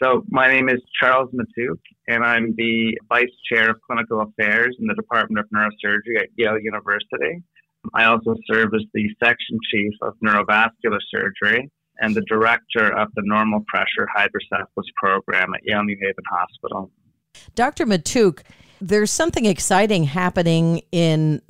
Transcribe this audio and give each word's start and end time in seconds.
So, 0.00 0.22
my 0.28 0.46
name 0.46 0.68
is 0.68 0.80
Charles 1.00 1.28
Matouk, 1.32 1.80
and 2.06 2.24
I'm 2.24 2.54
the 2.56 2.96
Vice 3.08 3.24
Chair 3.50 3.70
of 3.70 3.80
Clinical 3.84 4.20
Affairs 4.20 4.76
in 4.78 4.86
the 4.86 4.94
Department 4.94 5.44
of 5.44 5.50
Neurosurgery 5.50 6.20
at 6.20 6.28
Yale 6.36 6.58
University. 6.60 7.42
I 7.94 8.04
also 8.04 8.36
serve 8.48 8.74
as 8.74 8.82
the 8.94 9.08
Section 9.20 9.58
Chief 9.72 9.92
of 10.02 10.14
Neurovascular 10.24 11.00
Surgery 11.10 11.68
and 12.00 12.14
the 12.14 12.20
Director 12.28 12.96
of 12.96 13.08
the 13.16 13.22
Normal 13.24 13.64
Pressure 13.66 14.06
Hydrocephalus 14.14 14.86
Program 15.02 15.52
at 15.54 15.62
Yale 15.64 15.82
New 15.82 15.96
Haven 16.00 16.24
Hospital. 16.30 16.92
Dr. 17.56 17.84
Matouk, 17.84 18.42
there's 18.80 19.10
something 19.10 19.46
exciting 19.46 20.04
happening 20.04 20.82
in 20.92 21.42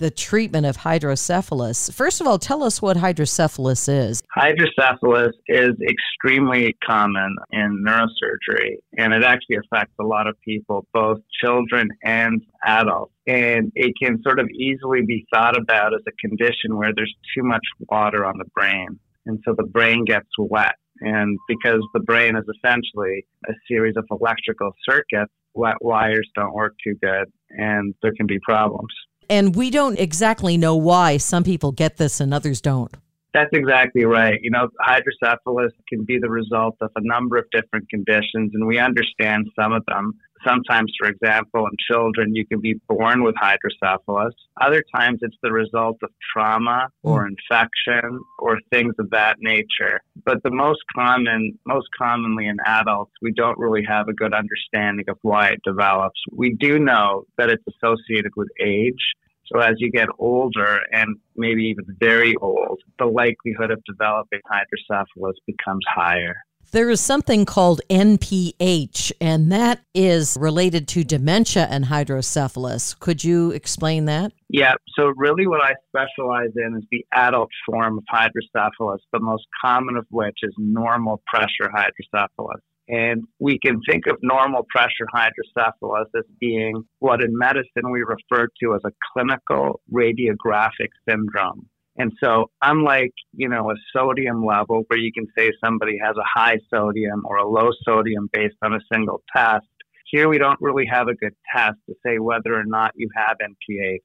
the 0.00 0.10
treatment 0.10 0.66
of 0.66 0.76
hydrocephalus. 0.76 1.90
First 1.90 2.20
of 2.20 2.26
all, 2.26 2.38
tell 2.38 2.64
us 2.64 2.80
what 2.80 2.96
hydrocephalus 2.96 3.86
is. 3.86 4.22
Hydrocephalus 4.34 5.34
is 5.46 5.70
extremely 5.88 6.74
common 6.84 7.36
in 7.52 7.84
neurosurgery, 7.86 8.76
and 8.96 9.12
it 9.12 9.22
actually 9.22 9.56
affects 9.56 9.94
a 10.00 10.04
lot 10.04 10.26
of 10.26 10.36
people, 10.40 10.86
both 10.92 11.18
children 11.42 11.90
and 12.02 12.42
adults. 12.64 13.12
And 13.26 13.70
it 13.74 13.92
can 14.02 14.22
sort 14.22 14.40
of 14.40 14.48
easily 14.48 15.02
be 15.06 15.26
thought 15.32 15.56
about 15.56 15.94
as 15.94 16.00
a 16.08 16.28
condition 16.28 16.76
where 16.76 16.92
there's 16.96 17.14
too 17.36 17.44
much 17.44 17.64
water 17.90 18.24
on 18.24 18.38
the 18.38 18.46
brain. 18.54 18.98
And 19.26 19.38
so 19.44 19.54
the 19.56 19.66
brain 19.66 20.04
gets 20.06 20.28
wet. 20.38 20.74
And 21.02 21.38
because 21.46 21.82
the 21.94 22.00
brain 22.00 22.36
is 22.36 22.44
essentially 22.56 23.26
a 23.48 23.52
series 23.68 23.96
of 23.96 24.04
electrical 24.10 24.72
circuits, 24.88 25.32
wet 25.54 25.76
wires 25.80 26.28
don't 26.34 26.54
work 26.54 26.74
too 26.82 26.94
good 27.02 27.30
and 27.50 27.94
there 28.02 28.12
can 28.16 28.26
be 28.26 28.38
problems. 28.40 28.92
And 29.30 29.54
we 29.54 29.70
don't 29.70 29.96
exactly 29.96 30.56
know 30.56 30.74
why 30.74 31.16
some 31.16 31.44
people 31.44 31.70
get 31.70 31.98
this 31.98 32.18
and 32.18 32.34
others 32.34 32.60
don't. 32.60 32.92
That's 33.32 33.50
exactly 33.52 34.04
right. 34.04 34.40
You 34.42 34.50
know, 34.50 34.68
hydrocephalus 34.80 35.72
can 35.88 36.04
be 36.04 36.18
the 36.18 36.30
result 36.30 36.76
of 36.80 36.90
a 36.96 37.00
number 37.02 37.36
of 37.36 37.44
different 37.52 37.88
conditions, 37.88 38.50
and 38.54 38.66
we 38.66 38.78
understand 38.78 39.48
some 39.58 39.72
of 39.72 39.84
them. 39.86 40.14
Sometimes, 40.46 40.92
for 40.98 41.06
example, 41.06 41.66
in 41.66 41.72
children, 41.88 42.34
you 42.34 42.46
can 42.46 42.60
be 42.60 42.80
born 42.88 43.22
with 43.22 43.34
hydrocephalus. 43.38 44.34
Other 44.60 44.82
times, 44.94 45.18
it's 45.22 45.36
the 45.42 45.52
result 45.52 45.98
of 46.02 46.10
trauma 46.32 46.88
or 47.02 47.26
hmm. 47.26 47.34
infection 47.34 48.20
or 48.38 48.58
things 48.72 48.94
of 48.98 49.10
that 49.10 49.36
nature. 49.40 50.00
But 50.24 50.42
the 50.42 50.50
most 50.50 50.80
common, 50.94 51.58
most 51.66 51.88
commonly 51.96 52.46
in 52.46 52.56
adults, 52.64 53.12
we 53.20 53.32
don't 53.32 53.58
really 53.58 53.84
have 53.86 54.08
a 54.08 54.14
good 54.14 54.32
understanding 54.32 55.04
of 55.08 55.18
why 55.22 55.50
it 55.50 55.60
develops. 55.62 56.20
We 56.32 56.54
do 56.58 56.78
know 56.78 57.26
that 57.36 57.50
it's 57.50 57.64
associated 57.68 58.32
with 58.34 58.48
age. 58.60 59.14
So 59.52 59.60
as 59.60 59.74
you 59.78 59.90
get 59.90 60.08
older 60.18 60.80
and 60.92 61.16
maybe 61.36 61.64
even 61.64 61.84
very 61.98 62.34
old, 62.40 62.80
the 62.98 63.06
likelihood 63.06 63.70
of 63.70 63.82
developing 63.84 64.40
hydrocephalus 64.48 65.36
becomes 65.46 65.84
higher. 65.92 66.36
There 66.72 66.88
is 66.88 67.00
something 67.00 67.46
called 67.46 67.80
NPH, 67.90 69.10
and 69.20 69.50
that 69.50 69.80
is 69.92 70.36
related 70.38 70.86
to 70.88 71.02
dementia 71.02 71.66
and 71.68 71.86
hydrocephalus. 71.86 72.94
Could 72.94 73.24
you 73.24 73.50
explain 73.50 74.04
that? 74.04 74.30
Yeah, 74.48 74.74
so 74.96 75.12
really 75.16 75.48
what 75.48 75.60
I 75.60 75.74
specialize 75.88 76.52
in 76.54 76.76
is 76.76 76.84
the 76.92 77.04
adult 77.12 77.50
form 77.66 77.98
of 77.98 78.04
hydrocephalus, 78.08 79.00
the 79.12 79.18
most 79.18 79.46
common 79.64 79.96
of 79.96 80.06
which 80.10 80.38
is 80.44 80.54
normal 80.58 81.20
pressure 81.26 81.72
hydrocephalus. 81.74 82.60
And 82.90 83.22
we 83.38 83.60
can 83.64 83.80
think 83.88 84.08
of 84.08 84.16
normal 84.20 84.66
pressure 84.68 85.06
hydrocephalus 85.14 86.08
as 86.16 86.24
being 86.40 86.82
what 86.98 87.22
in 87.22 87.38
medicine 87.38 87.92
we 87.92 88.00
refer 88.00 88.48
to 88.62 88.74
as 88.74 88.80
a 88.84 88.90
clinical 89.12 89.80
radiographic 89.92 90.88
syndrome. 91.08 91.68
And 91.96 92.12
so, 92.22 92.50
unlike, 92.62 93.12
you 93.32 93.48
know, 93.48 93.70
a 93.70 93.74
sodium 93.96 94.44
level 94.44 94.82
where 94.88 94.98
you 94.98 95.12
can 95.12 95.26
say 95.38 95.50
somebody 95.64 95.98
has 96.04 96.16
a 96.16 96.40
high 96.40 96.58
sodium 96.72 97.22
or 97.26 97.36
a 97.36 97.48
low 97.48 97.70
sodium 97.86 98.28
based 98.32 98.56
on 98.62 98.74
a 98.74 98.80
single 98.92 99.22
test, 99.36 99.66
here 100.06 100.28
we 100.28 100.38
don't 100.38 100.58
really 100.60 100.86
have 100.90 101.06
a 101.06 101.14
good 101.14 101.34
test 101.54 101.76
to 101.88 101.94
say 102.04 102.18
whether 102.18 102.52
or 102.52 102.64
not 102.64 102.90
you 102.96 103.08
have 103.14 103.36
NPH 103.40 103.98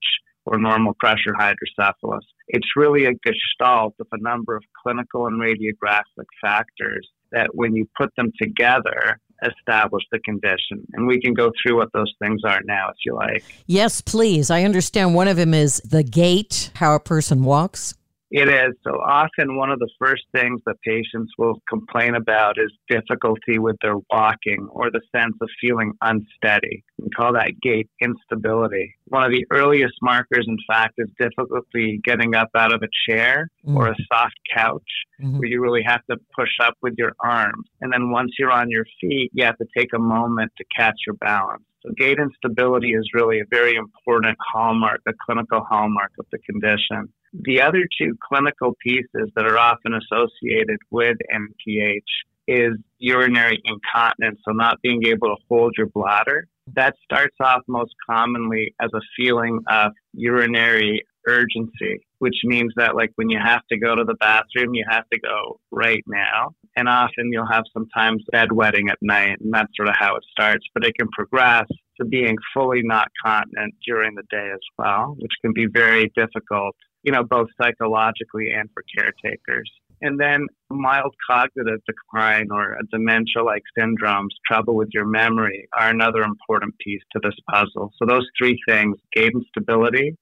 or 0.46 0.60
normal 0.60 0.94
pressure 1.00 1.34
hydrocephalus. 1.36 2.26
It's 2.50 2.68
really 2.76 3.06
a 3.06 3.14
gestalt 3.26 3.96
of 4.00 4.08
a 4.12 4.22
number 4.22 4.56
of 4.56 4.64
clinical 4.84 5.26
and 5.26 5.42
radiographic 5.42 6.28
factors 6.40 7.10
that 7.32 7.50
when 7.54 7.76
you 7.76 7.88
put 7.98 8.16
them 8.16 8.32
together, 8.42 9.20
establish 9.44 10.04
the 10.12 10.20
condition. 10.20 10.86
And 10.94 11.08
we 11.08 11.20
can 11.20 11.34
go 11.34 11.52
through 11.62 11.78
what 11.78 11.90
those 11.94 12.14
things 12.22 12.42
are 12.46 12.62
now 12.66 12.90
if 12.90 12.98
you 13.06 13.14
like. 13.16 13.44
Yes, 13.68 14.02
please. 14.02 14.50
I 14.50 14.64
understand 14.64 15.16
one 15.16 15.28
of 15.28 15.38
them 15.38 15.54
is 15.54 15.82
the 15.82 16.04
gait, 16.04 16.72
how 16.76 16.96
a 16.96 17.00
person 17.00 17.44
walks. 17.44 17.94
It 18.32 18.50
is. 18.50 18.76
So 18.84 18.96
often, 18.96 19.56
one 19.56 19.70
of 19.70 19.80
the 19.80 19.90
first 20.00 20.24
things 20.34 20.60
that 20.66 20.82
patients 20.82 21.32
will 21.38 21.62
complain 21.70 22.16
about 22.16 22.58
is 22.58 22.72
difficulty 22.90 23.60
with 23.60 23.76
their 23.82 23.98
walking 24.10 24.68
or 24.72 24.90
the 24.90 25.02
sense 25.16 25.36
of 25.42 25.50
feeling 25.62 25.94
unsteady. 26.02 26.84
We 26.98 27.10
call 27.10 27.34
that 27.34 27.52
gait 27.62 27.88
instability. 28.02 28.96
One 29.06 29.24
of 29.24 29.32
the 29.32 29.46
earliest 29.52 29.94
markers, 30.02 30.46
in 30.48 30.58
fact, 30.68 30.96
is 30.98 31.08
difficulty 31.20 32.02
getting 32.04 32.36
up 32.36 32.50
out 32.56 32.74
of 32.74 32.82
a 32.82 32.90
chair 33.08 33.50
mm-hmm. 33.66 33.78
or 33.78 33.90
a 33.90 33.96
soft 34.12 34.40
couch 34.54 34.82
mm-hmm. 35.22 35.38
where 35.38 35.48
you 35.48 35.62
really 35.62 35.84
have 35.86 36.04
to 36.10 36.18
push 36.36 36.52
up 36.64 36.76
with 36.82 36.96
your 36.98 37.14
arms. 37.20 37.68
And 37.82 37.94
then 37.94 38.10
once 38.10 38.32
you're 38.40 38.52
on 38.52 38.72
your 38.72 38.86
feet, 39.00 39.30
you 39.34 39.46
have 39.46 39.58
to 39.60 39.68
take 39.78 39.94
a 39.94 40.00
moment 40.00 40.52
to 40.58 40.66
catch 40.76 40.96
your 41.06 41.16
balance. 41.18 41.64
So 41.86 41.92
gait 41.96 42.18
instability 42.18 42.94
is 42.94 43.08
really 43.14 43.40
a 43.40 43.46
very 43.52 43.76
important 43.76 44.36
hallmark, 44.52 45.02
a 45.08 45.12
clinical 45.26 45.62
hallmark 45.70 46.12
of 46.20 46.26
the 46.32 46.40
condition. 46.40 47.14
The 47.44 47.62
other 47.62 47.88
two 47.98 48.18
clinical 48.28 48.76
pieces 48.82 49.30
that 49.36 49.46
are 49.46 49.58
often 49.58 49.94
associated 49.94 50.80
with 50.90 51.18
NPH 51.34 52.00
is 52.48 52.74
urinary 53.00 53.62
incontinence, 53.66 54.40
so 54.46 54.54
not 54.54 54.82
being 54.82 55.04
able 55.08 55.36
to 55.36 55.42
hold 55.50 55.74
your 55.78 55.88
bladder. 55.88 56.48
That 56.76 56.96
starts 57.04 57.36
off 57.40 57.62
most 57.68 57.94
commonly 58.10 58.74
as 58.82 58.90
a 58.94 59.02
feeling 59.18 59.60
of 59.68 59.92
urinary 60.14 61.04
urgency, 61.28 62.06
which 62.20 62.36
means 62.44 62.72
that 62.76 62.96
like 62.96 63.12
when 63.16 63.30
you 63.30 63.40
have 63.44 63.62
to 63.72 63.78
go 63.78 63.96
to 63.96 64.04
the 64.04 64.16
bathroom, 64.16 64.74
you 64.74 64.86
have 64.90 65.08
to 65.12 65.20
go 65.20 65.60
right 65.72 66.04
now. 66.08 66.56
And 66.78 66.88
often 66.90 67.32
you'll 67.32 67.48
have 67.52 67.64
sometimes 67.74 68.24
bedwetting 68.34 68.90
at 68.90 68.98
night, 69.02 69.40
and 69.42 69.54
that's 69.54 69.76
sort 69.76 69.90
of 69.90 69.96
how 69.98 70.16
it 70.16 70.24
starts. 70.32 70.66
But 70.74 70.86
it 70.86 70.96
can 70.98 71.08
progress 71.10 71.68
to 72.00 72.06
being 72.06 72.36
fully 72.54 72.82
not 72.84 73.08
continent 73.24 73.76
during 73.86 74.16
the 74.16 74.24
day 74.30 74.50
as 74.54 74.60
well, 74.78 75.16
which 75.20 75.32
can 75.42 75.54
be 75.54 75.68
very 75.68 76.12
difficult, 76.16 76.76
you 77.06 77.12
know, 77.12 77.24
both 77.24 77.48
psychologically 77.62 78.50
and 78.52 78.68
for 78.74 78.84
caretakers. 78.98 79.72
And 80.02 80.20
then 80.20 80.48
mild 80.70 81.16
cognitive 81.30 81.80
decline 81.86 82.48
or 82.52 82.78
dementia 82.92 83.44
like 83.44 83.62
syndromes, 83.78 84.30
trouble 84.46 84.76
with 84.76 84.90
your 84.92 85.06
memory, 85.06 85.70
are 85.78 85.90
another 85.90 86.22
important 86.22 86.78
piece 86.80 87.02
to 87.14 87.20
this 87.24 87.36
puzzle. 87.50 87.94
So, 87.98 88.06
those 88.06 88.28
three 88.38 88.60
things 88.68 88.98
gait 89.14 89.32
instability, 89.34 90.18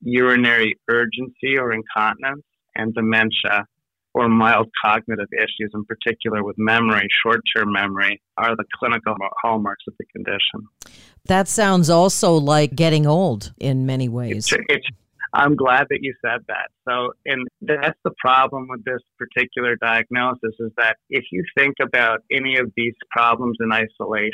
urinary 0.00 0.78
urgency 0.88 1.58
or 1.58 1.72
incontinence, 1.72 2.44
and 2.74 2.94
dementia 2.94 3.66
or 4.14 4.28
mild 4.28 4.68
cognitive 4.82 5.28
issues, 5.32 5.70
in 5.74 5.84
particular 5.84 6.44
with 6.44 6.56
memory, 6.58 7.08
short 7.22 7.40
term 7.54 7.72
memory, 7.72 8.20
are 8.36 8.54
the 8.56 8.64
clinical 8.78 9.14
hallmarks 9.40 9.84
of 9.88 9.94
the 9.98 10.04
condition. 10.06 10.68
That 11.26 11.48
sounds 11.48 11.88
also 11.88 12.34
like 12.34 12.74
getting 12.74 13.06
old 13.06 13.52
in 13.58 13.86
many 13.86 14.08
ways. 14.08 14.52
It's, 14.52 14.64
it's, 14.68 14.86
I'm 15.34 15.56
glad 15.56 15.86
that 15.88 16.00
you 16.02 16.14
said 16.24 16.40
that. 16.48 16.68
So, 16.86 17.12
and 17.24 17.48
that's 17.62 17.98
the 18.04 18.12
problem 18.18 18.68
with 18.68 18.84
this 18.84 19.00
particular 19.18 19.76
diagnosis 19.76 20.54
is 20.58 20.70
that 20.76 20.96
if 21.08 21.24
you 21.32 21.42
think 21.56 21.76
about 21.80 22.20
any 22.30 22.58
of 22.58 22.70
these 22.76 22.94
problems 23.10 23.56
in 23.60 23.72
isolation, 23.72 24.32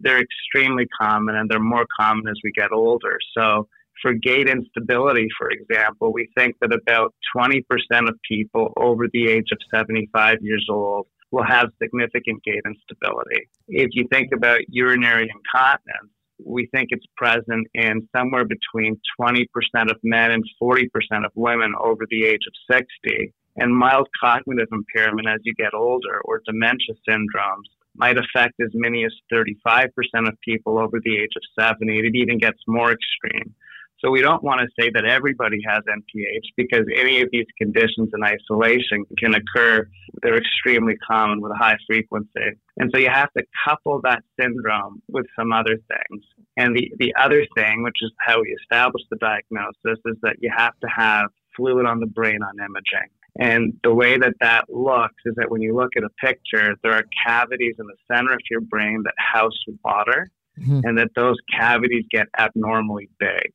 they're 0.00 0.20
extremely 0.20 0.86
common 1.00 1.36
and 1.36 1.50
they're 1.50 1.60
more 1.60 1.86
common 2.00 2.28
as 2.28 2.38
we 2.42 2.52
get 2.52 2.72
older. 2.72 3.18
So, 3.36 3.68
for 4.00 4.12
gait 4.14 4.48
instability, 4.48 5.28
for 5.36 5.50
example, 5.50 6.12
we 6.12 6.28
think 6.36 6.56
that 6.60 6.72
about 6.72 7.14
20% 7.36 7.62
of 8.08 8.14
people 8.26 8.72
over 8.76 9.06
the 9.12 9.28
age 9.28 9.48
of 9.52 9.58
75 9.74 10.38
years 10.40 10.66
old 10.70 11.08
will 11.30 11.44
have 11.44 11.68
significant 11.82 12.42
gait 12.44 12.62
instability. 12.64 13.48
If 13.66 13.90
you 13.92 14.06
think 14.10 14.28
about 14.32 14.60
urinary 14.68 15.28
incontinence, 15.28 16.12
we 16.44 16.66
think 16.72 16.88
it's 16.90 17.06
present 17.16 17.66
in 17.74 18.08
somewhere 18.16 18.44
between 18.44 19.00
20% 19.20 19.46
of 19.90 19.96
men 20.02 20.30
and 20.30 20.44
40% 20.62 20.86
of 21.24 21.32
women 21.34 21.72
over 21.80 22.04
the 22.10 22.24
age 22.24 22.42
of 22.46 22.76
60. 22.76 23.32
And 23.56 23.76
mild 23.76 24.08
cognitive 24.20 24.68
impairment 24.70 25.26
as 25.28 25.40
you 25.42 25.52
get 25.54 25.74
older 25.74 26.20
or 26.24 26.42
dementia 26.46 26.94
syndromes 27.08 27.66
might 27.96 28.16
affect 28.16 28.54
as 28.60 28.70
many 28.74 29.04
as 29.04 29.12
35% 29.32 29.88
of 30.28 30.40
people 30.44 30.78
over 30.78 31.00
the 31.04 31.18
age 31.18 31.32
of 31.36 31.42
70. 31.64 31.98
It 31.98 32.14
even 32.14 32.38
gets 32.38 32.58
more 32.68 32.92
extreme. 32.92 33.54
So 34.00 34.10
we 34.10 34.22
don't 34.22 34.42
want 34.44 34.60
to 34.60 34.68
say 34.80 34.90
that 34.94 35.04
everybody 35.04 35.58
has 35.66 35.80
NPH 35.88 36.54
because 36.56 36.84
any 36.94 37.20
of 37.20 37.28
these 37.32 37.46
conditions 37.60 38.10
in 38.14 38.22
isolation 38.22 39.04
can 39.18 39.34
occur. 39.34 39.88
They're 40.22 40.36
extremely 40.36 40.94
common 40.96 41.40
with 41.40 41.50
a 41.50 41.56
high 41.56 41.76
frequency. 41.86 42.58
And 42.76 42.90
so 42.94 43.00
you 43.00 43.10
have 43.12 43.32
to 43.36 43.42
couple 43.66 44.00
that 44.04 44.22
syndrome 44.40 45.02
with 45.08 45.26
some 45.36 45.52
other 45.52 45.76
things. 45.76 46.24
And 46.56 46.76
the, 46.76 46.92
the 46.98 47.12
other 47.20 47.44
thing, 47.56 47.82
which 47.82 47.96
is 48.00 48.12
how 48.20 48.40
we 48.40 48.56
establish 48.62 49.02
the 49.10 49.16
diagnosis, 49.16 50.00
is 50.06 50.16
that 50.22 50.36
you 50.38 50.50
have 50.56 50.78
to 50.80 50.88
have 50.96 51.26
fluid 51.56 51.86
on 51.86 51.98
the 51.98 52.06
brain 52.06 52.38
on 52.42 52.54
imaging. 52.58 53.10
And 53.40 53.74
the 53.82 53.94
way 53.94 54.16
that 54.16 54.34
that 54.40 54.64
looks 54.68 55.22
is 55.26 55.34
that 55.36 55.50
when 55.50 55.60
you 55.60 55.74
look 55.74 55.90
at 55.96 56.02
a 56.02 56.10
picture, 56.24 56.74
there 56.82 56.92
are 56.92 57.04
cavities 57.26 57.74
in 57.78 57.86
the 57.86 57.96
center 58.12 58.32
of 58.32 58.40
your 58.50 58.60
brain 58.60 59.02
that 59.04 59.14
house 59.16 59.58
water, 59.84 60.28
mm-hmm. 60.58 60.80
and 60.84 60.98
that 60.98 61.08
those 61.14 61.36
cavities 61.56 62.04
get 62.10 62.26
abnormally 62.38 63.08
big. 63.18 63.52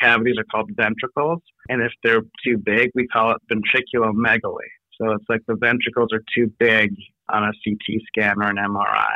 Cavities 0.00 0.36
are 0.38 0.44
called 0.44 0.70
ventricles, 0.76 1.40
and 1.68 1.82
if 1.82 1.92
they're 2.02 2.22
too 2.44 2.58
big, 2.58 2.90
we 2.94 3.06
call 3.06 3.32
it 3.32 3.42
ventriculomegaly. 3.50 4.68
So 5.00 5.12
it's 5.12 5.24
like 5.28 5.40
the 5.46 5.56
ventricles 5.56 6.10
are 6.12 6.22
too 6.34 6.52
big 6.58 6.94
on 7.28 7.44
a 7.44 7.52
CT 7.64 8.00
scan 8.08 8.42
or 8.42 8.48
an 8.48 8.56
MRI. 8.56 9.14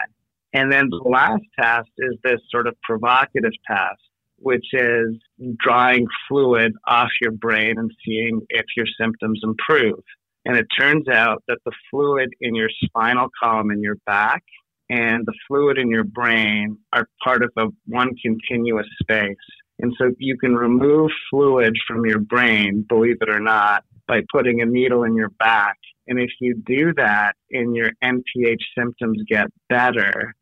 And 0.53 0.73
then 0.73 0.89
the 0.89 1.03
last 1.09 1.43
test 1.61 1.91
is 1.99 2.15
this 2.25 2.41
sort 2.51 2.67
of 2.67 2.75
provocative 2.83 3.53
test, 3.67 4.01
which 4.39 4.67
is 4.73 5.17
drawing 5.59 6.07
fluid 6.29 6.73
off 6.87 7.11
your 7.21 7.33
brain 7.33 7.79
and 7.79 7.91
seeing 8.05 8.41
if 8.49 8.65
your 8.77 8.87
symptoms 8.99 9.41
improve. 9.43 10.03
And 10.45 10.57
it 10.57 10.67
turns 10.79 11.09
out 11.09 11.43
that 11.49 11.59
the 11.65 11.73
fluid 11.91 12.31
in 12.41 12.55
your 12.55 12.71
spinal 12.85 13.29
column 13.43 13.71
in 13.71 13.83
your 13.83 13.97
back 14.07 14.45
and 14.89 15.27
the 15.27 15.35
fluid 15.49 15.79
in 15.79 15.91
your 15.91 16.05
brain 16.05 16.79
are 16.93 17.09
part 17.23 17.43
of 17.43 17.51
a 17.57 17.67
one 17.87 18.11
continuous 18.23 18.87
space. 19.03 19.37
And 19.79 19.93
so 19.99 20.11
you 20.19 20.39
can 20.39 20.55
remove 20.55 21.11
fluid 21.31 21.77
from 21.87 22.07
your 22.07 22.19
brain, 22.19 22.85
believe 22.89 23.19
it 23.21 23.29
or 23.29 23.41
not, 23.41 23.85
by 24.09 24.21
putting 24.33 24.63
a 24.63 24.67
needle 24.67 25.05
in 25.05 25.15
your 25.15 25.31
back. 25.31 25.77
And 26.09 26.19
if 26.19 26.31
you 26.41 26.55
do 26.67 26.95
that 26.95 27.35
and 27.51 27.75
your 27.75 27.91
NPH 28.03 28.63
symptoms 28.77 29.23
get 29.29 29.49
better, 29.69 30.35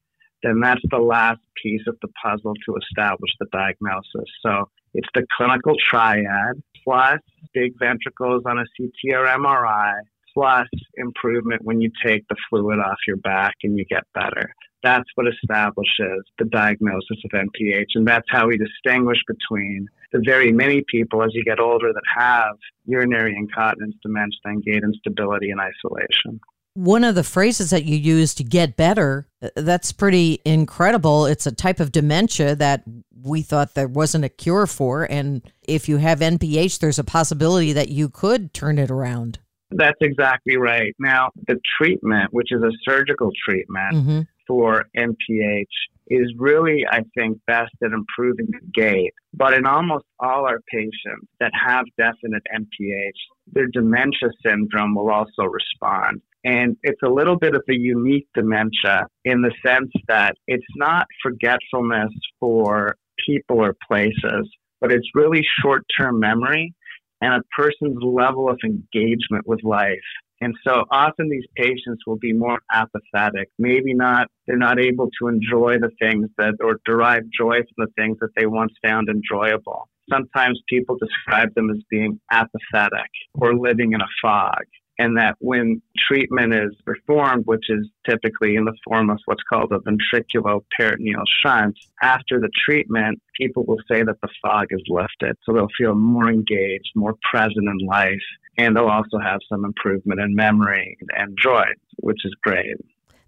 then 0.43 0.61
that's 0.61 0.83
the 0.91 0.99
last 0.99 1.41
piece 1.63 1.81
of 1.89 1.97
the 2.03 2.09
puzzle 2.23 2.53
to 2.67 2.77
establish 2.77 3.31
the 3.41 3.47
diagnosis. 3.51 4.31
So 4.43 4.69
it's 4.93 5.09
the 5.15 5.27
clinical 5.37 5.75
triad 5.91 6.63
plus 6.85 7.19
big 7.55 7.73
ventricles 7.79 8.43
on 8.47 8.59
a 8.59 8.65
CT 8.77 9.17
or 9.17 9.27
MRI 9.27 9.95
plus 10.35 10.69
improvement 10.97 11.63
when 11.65 11.81
you 11.81 11.91
take 12.05 12.27
the 12.29 12.37
fluid 12.51 12.79
off 12.79 12.99
your 13.07 13.17
back 13.17 13.55
and 13.63 13.79
you 13.79 13.85
get 13.87 14.03
better. 14.15 14.53
That's 14.85 15.09
what 15.17 15.27
establishes 15.27 16.23
the 16.39 16.45
diagnosis 16.45 17.19
of 17.25 17.31
NPH. 17.33 17.87
And 17.95 18.07
that's 18.07 18.27
how 18.31 18.47
we 18.47 18.59
distinguish 18.59 19.19
between 19.27 19.89
the 20.13 20.23
very 20.25 20.53
many 20.53 20.85
people 20.89 21.23
as 21.25 21.31
you 21.33 21.43
get 21.43 21.59
older 21.59 21.93
that 21.93 22.03
have 22.17 22.57
urinary 22.85 23.35
incontinence, 23.37 23.97
dementia, 24.03 24.39
and 24.45 24.63
gait 24.63 24.85
instability 24.85 25.51
and 25.51 25.61
isolation 25.61 26.41
one 26.75 27.05
of 27.05 27.15
the 27.15 27.23
phrases 27.23 27.71
that 27.71 27.85
you 27.85 27.97
use 27.97 28.35
to 28.35 28.45
get 28.45 28.77
better 28.77 29.29
uh, 29.43 29.49
that's 29.57 29.93
pretty 29.93 30.41
incredible 30.45 31.25
it's 31.27 31.47
a 31.47 31.53
type 31.53 31.81
of 31.81 31.93
dementia 31.93 32.55
that 32.57 32.83
we 33.23 33.43
thought 33.43 33.75
there 33.75 33.89
wasn't 33.89 34.25
a 34.25 34.29
cure 34.29 34.67
for 34.67 35.05
and 35.05 35.43
if 35.63 35.89
you 35.89 35.97
have 35.97 36.19
nph 36.19 36.79
there's 36.81 36.99
a 36.99 37.05
possibility 37.05 37.73
that 37.73 37.89
you 37.89 38.09
could 38.09 38.53
turn 38.53 38.79
it 38.79 38.91
around 38.91 39.39
that's 39.71 39.99
exactly 40.01 40.57
right 40.57 40.95
now 40.99 41.31
the 41.47 41.59
treatment 41.79 42.33
which 42.33 42.49
is 42.51 42.63
a 42.63 42.71
surgical 42.83 43.31
treatment 43.47 43.95
mm-hmm. 43.95 44.21
For 44.47 44.85
NPH 44.97 45.65
is 46.09 46.33
really, 46.39 46.85
I 46.91 47.01
think, 47.17 47.39
best 47.47 47.73
at 47.83 47.93
improving 47.93 48.47
the 48.51 48.61
gait. 48.75 49.13
But 49.33 49.55
in 49.55 49.67
almost 49.67 50.05
all 50.21 50.47
our 50.47 50.61
patients 50.71 51.29
that 51.41 51.53
have 51.67 51.87
definite 51.97 52.43
NPH, 52.55 53.13
their 53.53 53.69
dementia 53.69 54.31
syndrome 54.45 54.95
will 54.95 55.11
also 55.11 55.45
respond. 55.45 56.21
And 56.45 56.77
it's 56.83 57.01
a 57.03 57.09
little 57.09 57.37
bit 57.37 57.55
of 57.55 57.63
a 57.69 57.75
unique 57.75 58.27
dementia 58.35 59.07
in 59.25 59.41
the 59.41 59.53
sense 59.67 59.91
that 60.09 60.37
it's 60.47 60.67
not 60.77 61.07
forgetfulness 61.23 62.13
for 62.39 62.97
people 63.27 63.65
or 63.65 63.75
places, 63.89 64.51
but 64.81 64.93
it's 64.93 65.09
really 65.15 65.43
short 65.63 65.85
term 65.99 66.21
memory 66.21 66.75
and 67.23 67.33
a 67.33 67.43
person's 67.57 67.97
level 68.03 68.51
of 68.51 68.59
engagement 68.63 69.47
with 69.47 69.61
life. 69.65 69.97
And 70.45 70.55
so 70.63 70.85
often 70.91 71.31
these 71.31 71.47
patients 71.57 72.03
will 72.07 72.19
be 72.19 72.35
more 72.35 72.61
apathetic. 72.71 73.49
Maybe 73.59 73.95
not, 73.95 74.29
they're 74.47 74.59
not 74.59 74.79
able 74.79 75.09
to 75.19 75.29
enjoy 75.29 75.79
the 75.79 75.89
things 75.99 76.29
that, 76.37 76.57
or 76.61 76.81
derive 76.85 77.23
joy 77.35 77.61
from 77.61 77.87
the 77.87 77.93
things 77.97 78.19
that 78.21 78.29
they 78.37 78.45
once 78.45 78.75
found 78.85 79.09
enjoyable. 79.09 79.89
Sometimes 80.11 80.61
people 80.69 80.99
describe 80.99 81.55
them 81.55 81.71
as 81.71 81.79
being 81.89 82.21
apathetic 82.31 83.11
or 83.33 83.55
living 83.55 83.95
in 83.95 84.03
a 84.03 84.09
fog 84.21 84.65
and 84.99 85.17
that 85.17 85.37
when 85.41 85.81
treatment 85.97 86.55
is 86.55 86.73
performed, 86.85 87.45
which 87.47 87.65
is 87.69 87.89
typically 88.09 88.55
in 88.57 88.65
the 88.65 88.77
form 88.87 89.11
of 89.11 89.19
what's 89.25 89.43
called 89.43 89.73
a 89.73 89.79
ventriculoperitoneal 89.79 91.25
shunt, 91.43 91.77
after 92.03 92.39
the 92.39 92.51
treatment, 92.65 93.21
people 93.41 93.65
will 93.67 93.81
say 93.91 94.03
that 94.03 94.21
the 94.23 94.29
fog 94.41 94.67
is 94.71 94.83
lifted. 94.89 95.37
So 95.43 95.53
they'll 95.53 95.69
feel 95.77 95.95
more 95.95 96.29
engaged, 96.29 96.91
more 96.95 97.15
present 97.29 97.67
in 97.67 97.87
life, 97.87 98.23
and 98.59 98.77
they'll 98.77 98.87
also 98.87 99.19
have 99.19 99.41
some 99.49 99.65
improvement 99.65 100.21
in 100.21 100.35
memory 100.35 100.97
and 101.17 101.37
joy, 101.41 101.65
which 101.99 102.25
is 102.25 102.35
great. 102.43 102.77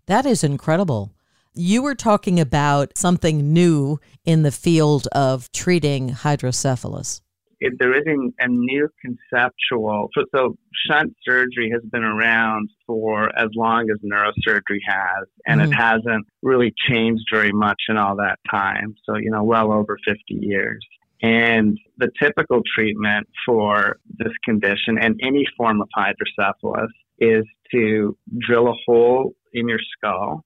That 0.06 0.26
is 0.26 0.44
incredible. 0.44 1.12
You 1.54 1.82
were 1.82 1.94
talking 1.94 2.38
about 2.38 2.96
something 2.98 3.52
new 3.52 3.98
in 4.24 4.42
the 4.42 4.52
field 4.52 5.08
of 5.12 5.50
treating 5.52 6.10
hydrocephalus 6.10 7.22
it, 7.60 7.74
there 7.78 7.96
isn't 7.96 8.34
a 8.38 8.48
new 8.48 8.88
conceptual. 9.00 10.08
So, 10.14 10.24
so, 10.34 10.56
shunt 10.86 11.14
surgery 11.24 11.70
has 11.72 11.82
been 11.90 12.04
around 12.04 12.68
for 12.86 13.36
as 13.38 13.48
long 13.54 13.88
as 13.90 13.98
neurosurgery 14.04 14.80
has, 14.86 15.26
and 15.46 15.60
mm-hmm. 15.60 15.72
it 15.72 15.74
hasn't 15.74 16.26
really 16.42 16.72
changed 16.88 17.24
very 17.32 17.52
much 17.52 17.82
in 17.88 17.96
all 17.96 18.16
that 18.16 18.38
time. 18.50 18.94
So, 19.04 19.16
you 19.16 19.30
know, 19.30 19.42
well 19.42 19.72
over 19.72 19.98
50 20.06 20.20
years. 20.28 20.84
And 21.22 21.78
the 21.96 22.10
typical 22.20 22.60
treatment 22.74 23.26
for 23.46 23.98
this 24.18 24.32
condition 24.44 24.98
and 25.00 25.18
any 25.22 25.46
form 25.56 25.80
of 25.80 25.88
hydrocephalus 25.96 26.90
is 27.18 27.44
to 27.72 28.16
drill 28.38 28.68
a 28.68 28.74
hole 28.84 29.32
in 29.52 29.68
your 29.68 29.78
skull 29.96 30.44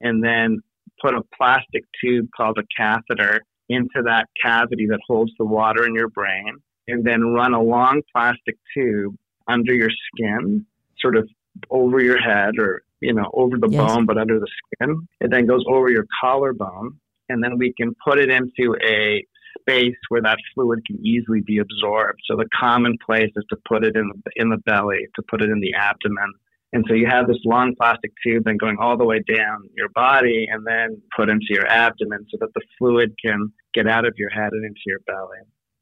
and 0.00 0.22
then 0.22 0.58
put 1.00 1.14
a 1.14 1.22
plastic 1.36 1.84
tube 2.02 2.26
called 2.36 2.58
a 2.58 2.64
catheter 2.76 3.40
into 3.68 4.02
that 4.04 4.26
cavity 4.42 4.86
that 4.88 4.98
holds 5.06 5.32
the 5.38 5.44
water 5.44 5.86
in 5.86 5.94
your 5.94 6.08
brain 6.08 6.56
and 6.88 7.04
then 7.04 7.22
run 7.22 7.54
a 7.54 7.62
long 7.62 8.02
plastic 8.14 8.56
tube 8.74 9.14
under 9.46 9.72
your 9.72 9.90
skin, 9.90 10.66
sort 10.98 11.16
of 11.16 11.28
over 11.70 12.00
your 12.00 12.20
head 12.20 12.58
or, 12.58 12.82
you 13.00 13.14
know, 13.14 13.30
over 13.34 13.56
the 13.58 13.68
yes. 13.68 13.80
bone, 13.80 14.06
but 14.06 14.18
under 14.18 14.38
the 14.38 14.48
skin. 14.74 15.06
It 15.20 15.30
then 15.30 15.46
goes 15.46 15.64
over 15.68 15.90
your 15.90 16.06
collarbone. 16.20 16.98
And 17.28 17.42
then 17.42 17.56
we 17.56 17.72
can 17.72 17.94
put 18.04 18.18
it 18.18 18.30
into 18.30 18.76
a 18.84 19.24
space 19.60 19.96
where 20.08 20.22
that 20.22 20.38
fluid 20.54 20.80
can 20.86 21.04
easily 21.04 21.40
be 21.40 21.58
absorbed. 21.58 22.20
So 22.28 22.36
the 22.36 22.48
common 22.58 22.96
place 23.04 23.30
is 23.36 23.44
to 23.50 23.56
put 23.68 23.84
it 23.84 23.96
in 23.96 24.10
the, 24.10 24.30
in 24.36 24.50
the 24.50 24.58
belly, 24.58 25.06
to 25.16 25.22
put 25.28 25.42
it 25.42 25.50
in 25.50 25.60
the 25.60 25.74
abdomen, 25.74 26.32
and 26.72 26.84
so 26.88 26.94
you 26.94 27.06
have 27.06 27.26
this 27.26 27.38
long 27.44 27.74
plastic 27.78 28.12
tube 28.24 28.44
then 28.44 28.56
going 28.56 28.78
all 28.80 28.96
the 28.96 29.04
way 29.04 29.20
down 29.20 29.68
your 29.76 29.90
body 29.90 30.46
and 30.50 30.66
then 30.66 31.00
put 31.14 31.28
into 31.28 31.46
your 31.50 31.66
abdomen 31.66 32.26
so 32.30 32.38
that 32.40 32.48
the 32.54 32.62
fluid 32.78 33.14
can 33.22 33.52
get 33.74 33.86
out 33.86 34.06
of 34.06 34.14
your 34.16 34.30
head 34.30 34.52
and 34.52 34.64
into 34.64 34.80
your 34.86 35.00
belly. 35.00 35.38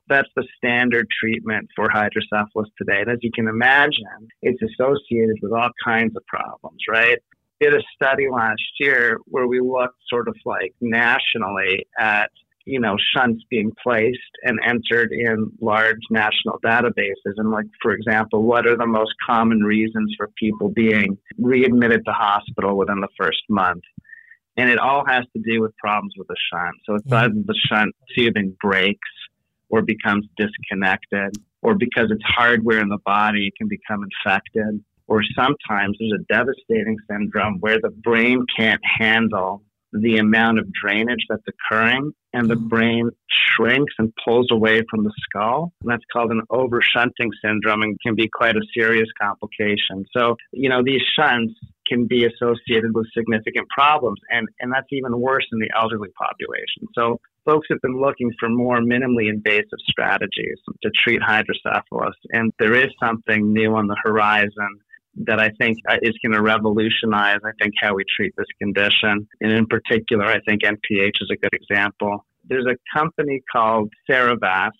That's 0.08 0.28
the 0.34 0.44
standard 0.56 1.06
treatment 1.20 1.68
for 1.76 1.88
hydrocephalus 1.88 2.68
today. 2.76 3.02
And 3.02 3.10
as 3.10 3.18
you 3.22 3.30
can 3.32 3.46
imagine, 3.46 4.28
it's 4.42 4.60
associated 4.60 5.36
with 5.40 5.52
all 5.52 5.70
kinds 5.84 6.16
of 6.16 6.26
problems, 6.26 6.80
right? 6.88 7.18
Did 7.60 7.74
a 7.74 7.82
study 7.94 8.26
last 8.28 8.62
year 8.80 9.18
where 9.26 9.46
we 9.46 9.60
looked 9.60 9.98
sort 10.08 10.26
of 10.26 10.34
like 10.44 10.74
nationally 10.80 11.86
at 12.00 12.30
you 12.66 12.80
know, 12.80 12.96
shunts 13.14 13.42
being 13.50 13.72
placed 13.82 14.18
and 14.42 14.58
entered 14.64 15.10
in 15.12 15.50
large 15.60 16.00
national 16.10 16.58
databases. 16.64 17.34
And, 17.36 17.50
like, 17.50 17.66
for 17.82 17.92
example, 17.92 18.42
what 18.42 18.66
are 18.66 18.76
the 18.76 18.86
most 18.86 19.12
common 19.26 19.60
reasons 19.60 20.14
for 20.16 20.28
people 20.38 20.68
being 20.68 21.18
readmitted 21.38 22.04
to 22.04 22.12
hospital 22.12 22.76
within 22.76 23.00
the 23.00 23.08
first 23.18 23.42
month? 23.48 23.82
And 24.56 24.68
it 24.68 24.78
all 24.78 25.04
has 25.06 25.24
to 25.34 25.42
do 25.42 25.62
with 25.62 25.76
problems 25.78 26.14
with 26.18 26.28
the 26.28 26.36
shunt. 26.52 26.76
So 26.84 26.94
it's 26.96 27.12
either 27.12 27.34
the 27.34 27.58
shunt 27.68 27.94
tubing 28.14 28.56
breaks 28.60 29.08
or 29.68 29.82
becomes 29.82 30.26
disconnected, 30.36 31.36
or 31.62 31.74
because 31.74 32.10
it's 32.10 32.24
hardware 32.24 32.80
in 32.80 32.88
the 32.88 32.98
body, 33.06 33.46
it 33.46 33.54
can 33.56 33.68
become 33.68 34.04
infected. 34.04 34.84
Or 35.06 35.22
sometimes 35.34 35.96
there's 35.98 36.12
a 36.12 36.32
devastating 36.32 36.96
syndrome 37.08 37.58
where 37.60 37.78
the 37.80 37.90
brain 37.90 38.44
can't 38.56 38.80
handle 38.98 39.62
the 39.92 40.18
amount 40.18 40.58
of 40.58 40.66
drainage 40.72 41.24
that's 41.28 41.42
occurring 41.48 42.12
and 42.32 42.48
the 42.48 42.56
brain 42.56 43.10
shrinks 43.30 43.92
and 43.98 44.12
pulls 44.24 44.48
away 44.52 44.82
from 44.88 45.04
the 45.04 45.12
skull. 45.24 45.72
And 45.82 45.90
that's 45.90 46.04
called 46.12 46.30
an 46.30 46.42
overshunting 46.50 47.30
syndrome 47.44 47.82
and 47.82 47.98
can 48.00 48.14
be 48.14 48.28
quite 48.28 48.56
a 48.56 48.62
serious 48.72 49.08
complication. 49.20 50.04
So, 50.16 50.36
you 50.52 50.68
know, 50.68 50.82
these 50.84 51.02
shunts 51.18 51.54
can 51.88 52.06
be 52.06 52.24
associated 52.24 52.94
with 52.94 53.06
significant 53.16 53.68
problems 53.68 54.20
and, 54.30 54.48
and 54.60 54.72
that's 54.72 54.86
even 54.92 55.18
worse 55.18 55.46
in 55.52 55.58
the 55.58 55.70
elderly 55.76 56.10
population. 56.10 56.86
So 56.94 57.18
folks 57.44 57.66
have 57.70 57.80
been 57.82 58.00
looking 58.00 58.30
for 58.38 58.48
more 58.48 58.78
minimally 58.78 59.28
invasive 59.28 59.80
strategies 59.88 60.58
to 60.82 60.90
treat 61.02 61.20
hydrocephalus 61.20 62.14
and 62.30 62.52
there 62.60 62.74
is 62.74 62.90
something 63.02 63.52
new 63.52 63.74
on 63.74 63.88
the 63.88 63.96
horizon 64.04 64.78
that 65.26 65.40
I 65.40 65.50
think 65.60 65.78
uh, 65.88 65.96
is 66.02 66.14
going 66.22 66.32
to 66.32 66.42
revolutionize, 66.42 67.38
I 67.44 67.52
think, 67.60 67.74
how 67.80 67.94
we 67.94 68.04
treat 68.16 68.34
this 68.36 68.46
condition. 68.60 69.28
And 69.40 69.52
in 69.52 69.66
particular, 69.66 70.24
I 70.24 70.40
think 70.40 70.62
NPH 70.62 71.20
is 71.20 71.30
a 71.30 71.36
good 71.36 71.52
example. 71.52 72.24
There's 72.48 72.66
a 72.66 72.76
company 72.98 73.42
called 73.52 73.92
Cerevasc 74.10 74.70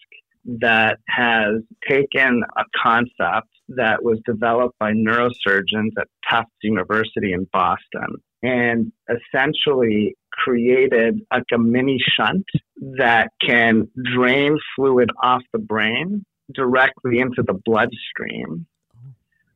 that 0.60 0.98
has 1.08 1.62
taken 1.88 2.42
a 2.56 2.62
concept 2.82 3.48
that 3.68 4.02
was 4.02 4.18
developed 4.24 4.78
by 4.78 4.92
neurosurgeons 4.92 5.92
at 5.98 6.08
Tufts 6.28 6.50
University 6.62 7.32
in 7.32 7.46
Boston 7.52 8.16
and 8.42 8.90
essentially 9.08 10.16
created 10.32 11.20
like 11.30 11.44
a 11.52 11.58
mini 11.58 11.98
shunt 12.16 12.46
that 12.98 13.28
can 13.46 13.88
drain 14.14 14.56
fluid 14.74 15.10
off 15.22 15.42
the 15.52 15.58
brain 15.58 16.24
directly 16.54 17.18
into 17.20 17.42
the 17.46 17.58
bloodstream 17.64 18.66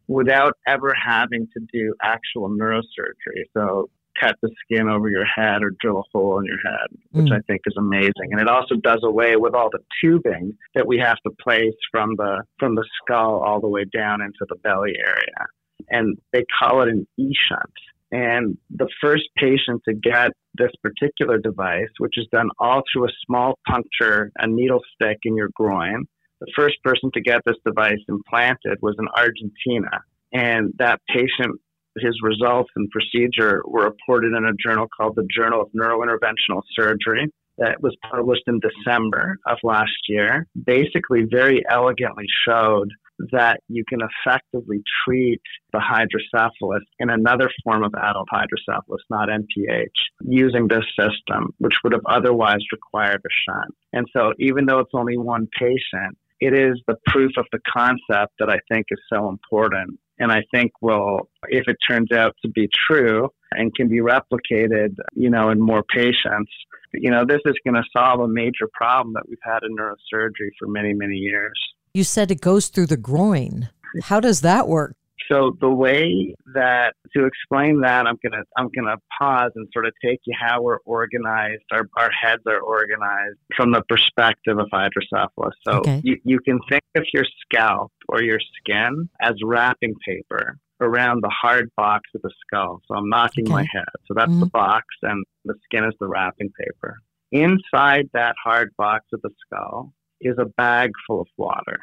without 0.09 0.55
ever 0.67 0.95
having 0.95 1.49
to 1.57 1.67
do 1.73 1.95
actual 2.03 2.49
neurosurgery. 2.51 3.45
So 3.57 3.89
cut 4.21 4.37
the 4.43 4.51
skin 4.63 4.89
over 4.89 5.09
your 5.09 5.25
head 5.25 5.63
or 5.63 5.73
drill 5.81 5.99
a 5.99 6.03
hole 6.13 6.39
in 6.39 6.45
your 6.45 6.59
head, 6.65 6.89
which 7.13 7.27
mm. 7.27 7.37
I 7.37 7.41
think 7.47 7.63
is 7.67 7.75
amazing. 7.77 8.31
And 8.31 8.41
it 8.41 8.49
also 8.49 8.77
does 8.77 9.01
away 9.03 9.37
with 9.37 9.55
all 9.55 9.71
the 9.71 9.81
tubing 10.01 10.57
that 10.75 10.87
we 10.87 10.99
have 10.99 11.17
to 11.27 11.33
place 11.43 11.75
from 11.91 12.15
the 12.17 12.43
from 12.59 12.75
the 12.75 12.85
skull 13.03 13.43
all 13.45 13.61
the 13.61 13.69
way 13.69 13.85
down 13.85 14.23
into 14.23 14.47
the 14.49 14.57
belly 14.57 14.95
area. 14.99 15.47
And 15.91 16.17
they 16.33 16.45
call 16.59 16.83
it 16.83 16.89
an 16.89 17.07
E 17.19 17.33
shunt. 17.49 17.73
And 18.13 18.57
the 18.71 18.89
first 19.01 19.25
patient 19.37 19.83
to 19.89 19.95
get 19.95 20.31
this 20.57 20.71
particular 20.83 21.39
device, 21.39 21.89
which 21.99 22.17
is 22.17 22.27
done 22.31 22.49
all 22.61 22.83
through 22.93 23.07
a 23.07 23.13
small 23.27 23.59
puncture, 23.67 24.31
a 24.39 24.47
needle 24.47 24.81
stick 24.95 25.19
in 25.25 25.37
your 25.37 25.49
groin, 25.55 26.05
the 26.41 26.53
first 26.57 26.77
person 26.83 27.11
to 27.15 27.21
get 27.21 27.41
this 27.45 27.57
device 27.65 28.03
implanted 28.09 28.79
was 28.83 28.97
in 28.99 29.07
Argentina. 29.17 30.03
And 30.33 30.73
that 30.79 31.01
patient, 31.09 31.61
his 31.97 32.19
results 32.23 32.71
and 32.77 32.91
procedure 32.91 33.63
were 33.67 33.85
reported 33.85 34.33
in 34.37 34.45
a 34.45 34.53
journal 34.63 34.87
called 34.97 35.15
the 35.17 35.27
Journal 35.31 35.63
of 35.63 35.69
Neurointerventional 35.73 36.63
Surgery 36.77 37.31
that 37.59 37.81
was 37.81 37.97
published 38.11 38.43
in 38.47 38.61
December 38.61 39.39
of 39.47 39.59
last 39.63 39.93
year. 40.09 40.47
Basically, 40.67 41.23
very 41.31 41.63
elegantly 41.71 42.27
showed 42.47 42.89
that 43.31 43.61
you 43.69 43.85
can 43.89 44.01
effectively 44.03 44.83
treat 45.05 45.41
the 45.73 45.81
hydrocephalus 45.81 46.83
in 46.99 47.11
another 47.11 47.49
form 47.63 47.85
of 47.85 47.95
adult 47.95 48.29
hydrocephalus, 48.31 49.03
not 49.09 49.29
NPH, 49.29 49.87
using 50.21 50.67
this 50.69 50.85
system, 50.99 51.55
which 51.59 51.75
would 51.85 51.93
have 51.93 52.05
otherwise 52.09 52.59
required 52.73 53.23
a 53.25 53.33
shunt. 53.49 53.75
And 53.93 54.07
so, 54.13 54.33
even 54.39 54.67
though 54.67 54.81
it's 54.81 54.91
only 54.95 55.17
one 55.17 55.49
patient, 55.57 56.19
it 56.45 56.55
is 56.55 56.81
the 56.87 56.97
proof 57.07 57.33
of 57.37 57.47
the 57.53 57.61
concept 57.71 58.35
that 58.39 58.51
I 58.51 58.59
think 58.71 58.87
is 58.91 59.01
so 59.13 59.29
important. 59.29 59.99
And 60.19 60.31
I 60.31 60.43
think 60.53 60.71
will, 60.81 61.29
if 61.49 61.67
it 61.67 61.77
turns 61.89 62.13
out 62.13 62.37
to 62.43 62.49
be 62.49 62.69
true 62.89 63.31
and 63.53 63.75
can 63.75 63.89
be 63.89 64.01
replicated, 64.01 64.95
you 65.15 65.29
know, 65.29 65.51
in 65.51 65.61
more 65.61 65.83
patients, 65.83 66.53
you 66.93 67.11
know, 67.11 67.25
this 67.27 67.41
is 67.47 67.55
going 67.65 67.75
to 67.75 67.83
solve 67.97 68.21
a 68.21 68.29
major 68.29 68.69
problem 68.73 69.15
that 69.15 69.29
we've 69.29 69.39
had 69.43 69.61
in 69.65 69.75
neurosurgery 69.77 70.51
for 70.59 70.69
many, 70.69 70.93
many 70.93 71.17
years. 71.17 71.59
You 71.95 72.05
said 72.05 72.31
it 72.31 72.41
goes 72.41 72.69
through 72.69 72.87
the 72.87 72.97
groin. 72.97 73.71
How 74.03 74.21
does 74.21 74.43
that 74.43 74.69
work? 74.69 74.97
So 75.31 75.57
the 75.61 75.71
way 75.71 76.35
that 76.55 76.95
to 77.17 77.25
explain 77.25 77.81
that, 77.81 78.07
I'm 78.07 78.19
gonna 78.23 78.45
I'm 78.57 78.69
gonna 78.75 78.97
pause 79.19 79.53
and 79.55 79.69
sort 79.73 79.87
of 79.87 79.93
take 80.05 80.21
you 80.25 80.35
how 80.39 80.63
we're 80.63 80.81
organized. 80.85 81.63
Our 81.73 81.89
our 81.97 82.11
heads 82.11 82.43
are 82.47 82.61
organized 82.61 83.39
from 83.57 83.73
the 83.73 83.83
perspective 83.89 84.59
of 84.59 84.69
hydrocephalus. 84.73 85.55
So 85.67 85.79
okay. 85.79 86.01
you, 86.05 86.19
you 86.25 86.41
can 86.41 86.59
think 86.69 86.85
of 86.97 87.05
your 87.13 87.25
scalp 87.43 87.93
or 88.09 88.23
your 88.23 88.41
skin 88.61 89.09
as 89.21 89.35
wrapping 89.43 89.95
paper 90.07 90.59
around 90.81 91.23
the 91.23 91.31
hard 91.31 91.71
box 91.77 92.03
of 92.15 92.23
the 92.23 92.31
skull. 92.47 92.81
So 92.87 92.97
I'm 92.97 93.09
knocking 93.09 93.47
okay. 93.47 93.53
my 93.53 93.67
head. 93.73 93.85
So 94.07 94.15
that's 94.15 94.31
mm-hmm. 94.31 94.41
the 94.41 94.47
box, 94.47 94.85
and 95.03 95.25
the 95.45 95.55
skin 95.65 95.85
is 95.85 95.95
the 96.01 96.09
wrapping 96.09 96.51
paper. 96.59 96.99
Inside 97.33 98.11
that 98.13 98.35
hard 98.43 98.71
box 98.77 99.07
of 99.13 99.21
the 99.23 99.31
skull 99.47 99.93
is 100.21 100.37
a 100.39 100.45
bag 100.45 100.91
full 101.07 101.21
of 101.21 101.27
water. 101.37 101.79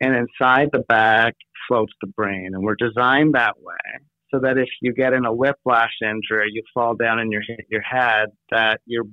And 0.00 0.14
inside 0.14 0.70
the 0.72 0.80
bag 0.80 1.34
floats 1.68 1.92
the 2.00 2.08
brain. 2.08 2.50
And 2.52 2.62
we're 2.62 2.76
designed 2.76 3.34
that 3.34 3.54
way 3.60 4.00
so 4.30 4.40
that 4.40 4.58
if 4.58 4.68
you 4.82 4.92
get 4.92 5.12
in 5.12 5.24
a 5.24 5.32
whiplash 5.32 5.92
injury, 6.02 6.48
you 6.52 6.62
fall 6.72 6.94
down 6.94 7.20
and 7.20 7.32
you 7.32 7.40
hit 7.46 7.66
your 7.70 7.82
head, 7.82 8.30
that 8.50 8.80
your 8.86 9.04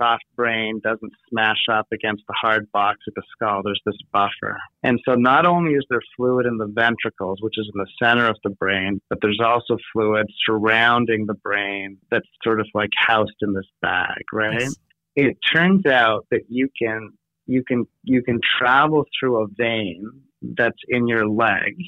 soft 0.00 0.24
brain 0.36 0.80
doesn't 0.82 1.12
smash 1.28 1.68
up 1.70 1.86
against 1.92 2.22
the 2.26 2.34
hard 2.40 2.70
box 2.72 2.98
of 3.06 3.14
the 3.14 3.22
skull. 3.32 3.60
There's 3.62 3.80
this 3.84 3.98
buffer. 4.12 4.56
And 4.82 4.98
so 5.06 5.14
not 5.14 5.46
only 5.46 5.72
is 5.72 5.84
there 5.90 6.00
fluid 6.16 6.46
in 6.46 6.56
the 6.56 6.66
ventricles, 6.66 7.38
which 7.40 7.58
is 7.58 7.70
in 7.74 7.78
the 7.78 7.86
center 8.02 8.26
of 8.26 8.36
the 8.42 8.50
brain, 8.50 9.00
but 9.10 9.18
there's 9.20 9.40
also 9.44 9.76
fluid 9.92 10.26
surrounding 10.46 11.26
the 11.26 11.34
brain 11.34 11.98
that's 12.10 12.26
sort 12.42 12.60
of 12.60 12.66
like 12.74 12.90
housed 12.96 13.36
in 13.42 13.52
this 13.52 13.68
bag, 13.80 14.22
right? 14.32 14.60
Yes. 14.60 14.76
It 15.14 15.36
turns 15.52 15.84
out 15.84 16.26
that 16.30 16.44
you 16.48 16.68
can 16.80 17.10
you 17.46 17.62
can 17.64 17.86
you 18.02 18.22
can 18.22 18.40
travel 18.58 19.04
through 19.18 19.42
a 19.42 19.46
vein 19.56 20.10
that's 20.42 20.78
in 20.88 21.06
your 21.06 21.28
legs 21.28 21.84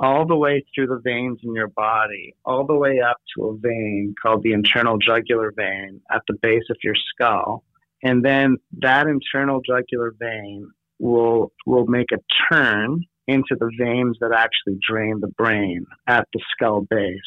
all 0.00 0.26
the 0.26 0.36
way 0.36 0.64
through 0.74 0.86
the 0.86 1.00
veins 1.04 1.38
in 1.44 1.54
your 1.54 1.68
body, 1.68 2.34
all 2.44 2.66
the 2.66 2.74
way 2.74 3.00
up 3.00 3.18
to 3.36 3.44
a 3.44 3.56
vein 3.58 4.14
called 4.20 4.42
the 4.42 4.52
internal 4.52 4.96
jugular 4.96 5.52
vein 5.54 6.00
at 6.10 6.22
the 6.26 6.34
base 6.40 6.64
of 6.70 6.76
your 6.82 6.94
skull. 7.12 7.62
And 8.02 8.24
then 8.24 8.56
that 8.78 9.06
internal 9.06 9.60
jugular 9.60 10.14
vein 10.18 10.70
will 10.98 11.52
will 11.66 11.86
make 11.86 12.08
a 12.12 12.18
turn 12.50 13.04
into 13.26 13.56
the 13.58 13.70
veins 13.78 14.16
that 14.20 14.32
actually 14.32 14.78
drain 14.86 15.20
the 15.20 15.28
brain 15.28 15.84
at 16.06 16.26
the 16.32 16.40
skull 16.52 16.80
base. 16.88 17.20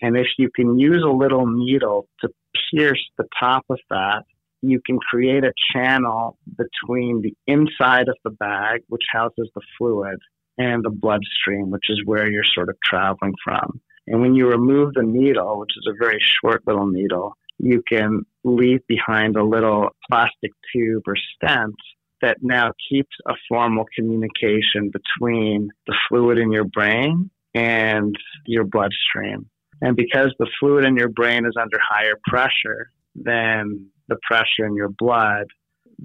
And 0.00 0.16
if 0.16 0.26
you 0.38 0.50
can 0.54 0.78
use 0.78 1.02
a 1.04 1.10
little 1.10 1.46
needle 1.46 2.08
to 2.20 2.28
pierce 2.74 3.02
the 3.16 3.24
top 3.38 3.64
of 3.70 3.78
that 3.90 4.24
you 4.62 4.80
can 4.84 4.98
create 4.98 5.44
a 5.44 5.52
channel 5.72 6.38
between 6.56 7.20
the 7.20 7.34
inside 7.46 8.08
of 8.08 8.16
the 8.24 8.30
bag, 8.30 8.82
which 8.88 9.02
houses 9.10 9.50
the 9.54 9.60
fluid, 9.76 10.18
and 10.58 10.84
the 10.84 10.90
bloodstream, 10.90 11.70
which 11.70 11.90
is 11.90 12.00
where 12.04 12.30
you're 12.30 12.44
sort 12.54 12.68
of 12.68 12.76
traveling 12.84 13.34
from. 13.44 13.80
And 14.06 14.20
when 14.20 14.34
you 14.34 14.48
remove 14.48 14.94
the 14.94 15.02
needle, 15.02 15.58
which 15.58 15.72
is 15.76 15.86
a 15.88 16.04
very 16.04 16.20
short 16.40 16.62
little 16.66 16.86
needle, 16.86 17.36
you 17.58 17.82
can 17.88 18.24
leave 18.44 18.80
behind 18.86 19.36
a 19.36 19.44
little 19.44 19.90
plastic 20.10 20.52
tube 20.72 21.02
or 21.06 21.14
stent 21.34 21.74
that 22.20 22.38
now 22.40 22.72
keeps 22.88 23.14
a 23.26 23.34
formal 23.48 23.84
communication 23.94 24.90
between 24.92 25.70
the 25.86 25.94
fluid 26.08 26.38
in 26.38 26.52
your 26.52 26.64
brain 26.64 27.30
and 27.54 28.14
your 28.46 28.64
bloodstream. 28.64 29.46
And 29.80 29.96
because 29.96 30.32
the 30.38 30.48
fluid 30.60 30.84
in 30.84 30.96
your 30.96 31.08
brain 31.08 31.44
is 31.44 31.54
under 31.60 31.78
higher 31.80 32.18
pressure 32.24 32.92
than 33.14 33.88
the 34.08 34.16
pressure 34.26 34.66
in 34.66 34.74
your 34.74 34.88
blood, 34.88 35.46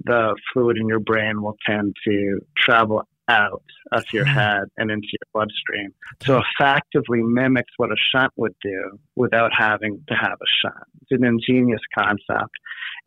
the 0.04 0.36
fluid 0.52 0.76
in 0.78 0.88
your 0.88 1.00
brain 1.00 1.42
will 1.42 1.56
tend 1.66 1.96
to 2.06 2.40
travel 2.56 3.02
out 3.28 3.62
of 3.92 4.04
your 4.12 4.24
head 4.38 4.64
and 4.76 4.90
into 4.90 5.08
your 5.12 5.28
bloodstream. 5.32 5.92
So 6.22 6.40
effectively 6.58 7.20
mimics 7.22 7.72
what 7.76 7.90
a 7.90 7.96
shunt 8.12 8.32
would 8.36 8.54
do 8.62 8.98
without 9.16 9.50
having 9.56 10.02
to 10.08 10.14
have 10.14 10.38
a 10.40 10.50
shunt. 10.62 10.84
It's 11.02 11.12
an 11.12 11.24
ingenious 11.24 11.80
concept. 11.96 12.54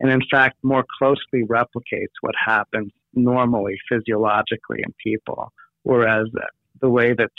And 0.00 0.10
in 0.10 0.20
fact, 0.30 0.56
more 0.62 0.84
closely 0.98 1.44
replicates 1.44 2.14
what 2.20 2.34
happens 2.38 2.92
normally 3.14 3.76
physiologically 3.88 4.78
in 4.84 4.94
people. 5.02 5.52
Whereas 5.82 6.28
the 6.80 6.90
way 6.90 7.14
that 7.14 7.30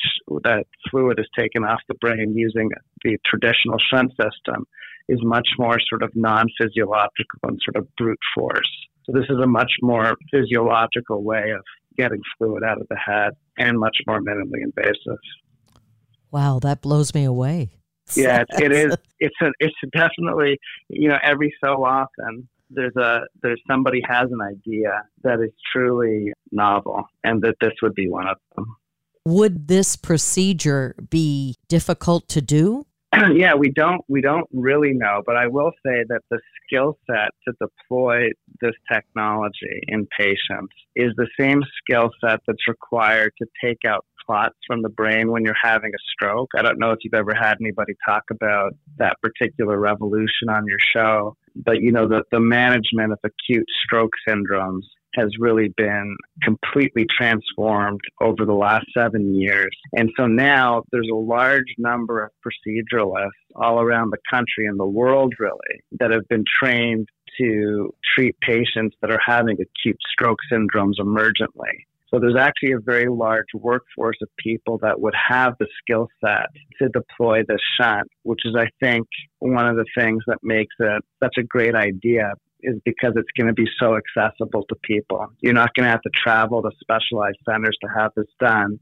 that 0.44 0.66
fluid 0.90 1.20
is 1.20 1.28
taken 1.38 1.64
off 1.64 1.82
the 1.88 1.96
brain 1.96 2.34
using 2.36 2.70
the 3.04 3.18
traditional 3.26 3.78
shunt 3.78 4.12
system 4.12 4.66
is 5.10 5.20
much 5.22 5.48
more 5.58 5.78
sort 5.90 6.04
of 6.04 6.12
non 6.16 6.48
physiological 6.60 7.40
and 7.44 7.60
sort 7.64 7.76
of 7.84 7.88
brute 7.96 8.20
force. 8.36 8.72
So 9.06 9.12
this 9.14 9.26
is 9.30 9.38
a 9.42 9.48
much 9.48 9.72
more 9.82 10.16
physiological 10.32 11.24
way 11.24 11.52
of 11.52 11.64
getting 11.98 12.22
fluid 12.38 12.64
out 12.64 12.80
of 12.80 12.88
the 12.90 12.98
head 12.98 13.34
and 13.58 13.78
much 13.78 13.98
more 14.08 14.22
minimally 14.22 14.64
invasive. 14.64 15.20
Wow, 16.32 16.60
that 16.62 16.82
blows 16.82 17.14
me 17.14 17.24
away. 17.26 17.70
Yeah, 18.16 18.42
it, 18.42 18.64
it 18.64 18.72
is. 18.74 18.98
It's 19.20 19.36
a, 19.42 19.52
it's 19.60 19.76
definitely 19.94 20.60
you 20.90 21.08
know 21.08 21.18
every 21.24 21.56
so 21.64 21.86
often 21.86 22.50
there's 22.70 22.96
a 22.98 23.22
there's 23.42 23.62
somebody 23.66 24.02
has 24.08 24.30
an 24.30 24.42
idea 24.42 25.04
that 25.24 25.40
is 25.40 25.52
truly 25.72 26.34
novel, 26.52 27.04
and 27.24 27.42
that 27.44 27.56
this 27.62 27.72
would 27.82 27.94
be 27.96 28.10
one 28.10 28.28
of 28.28 28.38
them. 28.56 28.76
Would 29.26 29.70
this 29.70 29.96
procedure 29.96 30.96
be 31.10 31.56
difficult 31.70 32.28
to 32.30 32.42
do? 32.42 32.86
yeah, 33.36 33.54
we 33.54 33.70
don't 33.70 34.02
we 34.08 34.22
don't 34.22 34.48
really 34.52 34.94
know, 34.94 35.22
but 35.26 35.36
I 35.36 35.48
will 35.48 35.72
say 35.86 36.04
that 36.10 36.22
the 36.32 36.40
skill 36.66 36.98
set 37.06 37.30
to 37.48 37.54
deploy 37.62 38.30
this 38.62 38.74
technology 38.92 39.82
in 39.88 40.08
patients 40.18 40.74
is 40.96 41.12
the 41.16 41.28
same 41.40 41.62
skill 41.78 42.10
set 42.22 42.40
that's 42.48 42.68
required 42.68 43.34
to 43.40 43.48
take 43.64 43.80
out 43.88 44.06
clots 44.26 44.56
from 44.66 44.82
the 44.82 44.90
brain 44.90 45.30
when 45.32 45.44
you're 45.44 45.54
having 45.62 45.92
a 45.94 46.02
stroke. 46.14 46.50
I 46.58 46.62
don't 46.62 46.80
know 46.80 46.92
if 46.92 47.00
you've 47.04 47.14
ever 47.14 47.34
had 47.36 47.58
anybody 47.60 47.94
talk 48.08 48.24
about 48.32 48.74
that 48.98 49.18
particular 49.22 49.78
revolution 49.78 50.50
on 50.50 50.66
your 50.66 50.80
show, 50.96 51.36
but 51.56 51.82
you 51.82 51.92
know 51.92 52.08
the 52.08 52.24
the 52.32 52.40
management 52.40 53.12
of 53.12 53.20
acute 53.24 53.68
stroke 53.86 54.14
syndromes 54.28 54.84
has 55.16 55.30
really 55.40 55.70
been 55.76 56.16
completely 56.42 57.06
transformed 57.18 58.02
over 58.22 58.46
the 58.46 58.54
last 58.54 58.86
seven 58.98 59.36
years. 59.36 59.72
And 59.94 60.10
so 60.18 60.26
now 60.26 60.84
there's 60.92 61.10
a 61.12 61.16
large 61.16 61.74
number 61.78 62.24
of 62.24 62.32
proceduralists 62.46 63.30
all 63.56 63.80
around 63.80 64.12
the 64.12 64.18
country 64.30 64.66
and 64.68 64.80
the 64.80 64.86
world, 64.86 65.34
really, 65.40 65.84
that 66.00 66.12
have 66.12 66.28
been 66.28 66.44
trained 66.64 67.08
to 67.40 67.94
treat 68.16 68.36
patients 68.42 68.96
that 69.02 69.12
are 69.12 69.22
having 69.26 69.58
acute 69.60 69.98
stroke 70.12 70.40
syndromes 70.52 71.00
emergently. 71.00 71.86
So 72.14 72.20
there's 72.20 72.38
actually 72.38 72.74
a 72.74 72.80
very 72.80 73.08
large 73.10 73.48
workforce 73.56 74.18
of 74.22 74.30
people 74.38 74.78
that 74.84 75.02
would 75.02 75.16
have 75.30 75.56
the 75.60 75.66
skill 75.82 76.08
set 76.24 76.46
to 76.80 76.90
deploy 76.90 77.40
this 77.48 77.62
shunt, 77.80 78.08
which 78.22 78.42
is, 78.46 78.56
I 78.56 78.68
think, 78.80 79.08
one 79.40 79.68
of 79.68 79.78
the 79.78 79.86
things 79.98 80.22
that 80.28 80.38
makes 80.44 80.76
it 80.80 81.04
such 81.24 81.38
a 81.40 81.44
great 81.44 81.74
idea 81.74 82.34
is 82.64 82.80
because 82.86 83.14
it's 83.16 83.30
going 83.38 83.48
to 83.48 83.54
be 83.54 83.68
so 83.80 83.98
accessible 83.98 84.64
to 84.70 84.76
people. 84.84 85.28
You're 85.42 85.54
not 85.54 85.74
going 85.76 85.86
to 85.86 85.92
have 85.92 86.02
to 86.02 86.12
travel 86.12 86.62
to 86.62 86.72
specialized 86.80 87.38
centers 87.48 87.78
to 87.84 87.90
have 87.96 88.12
this 88.16 88.28
done 88.40 88.80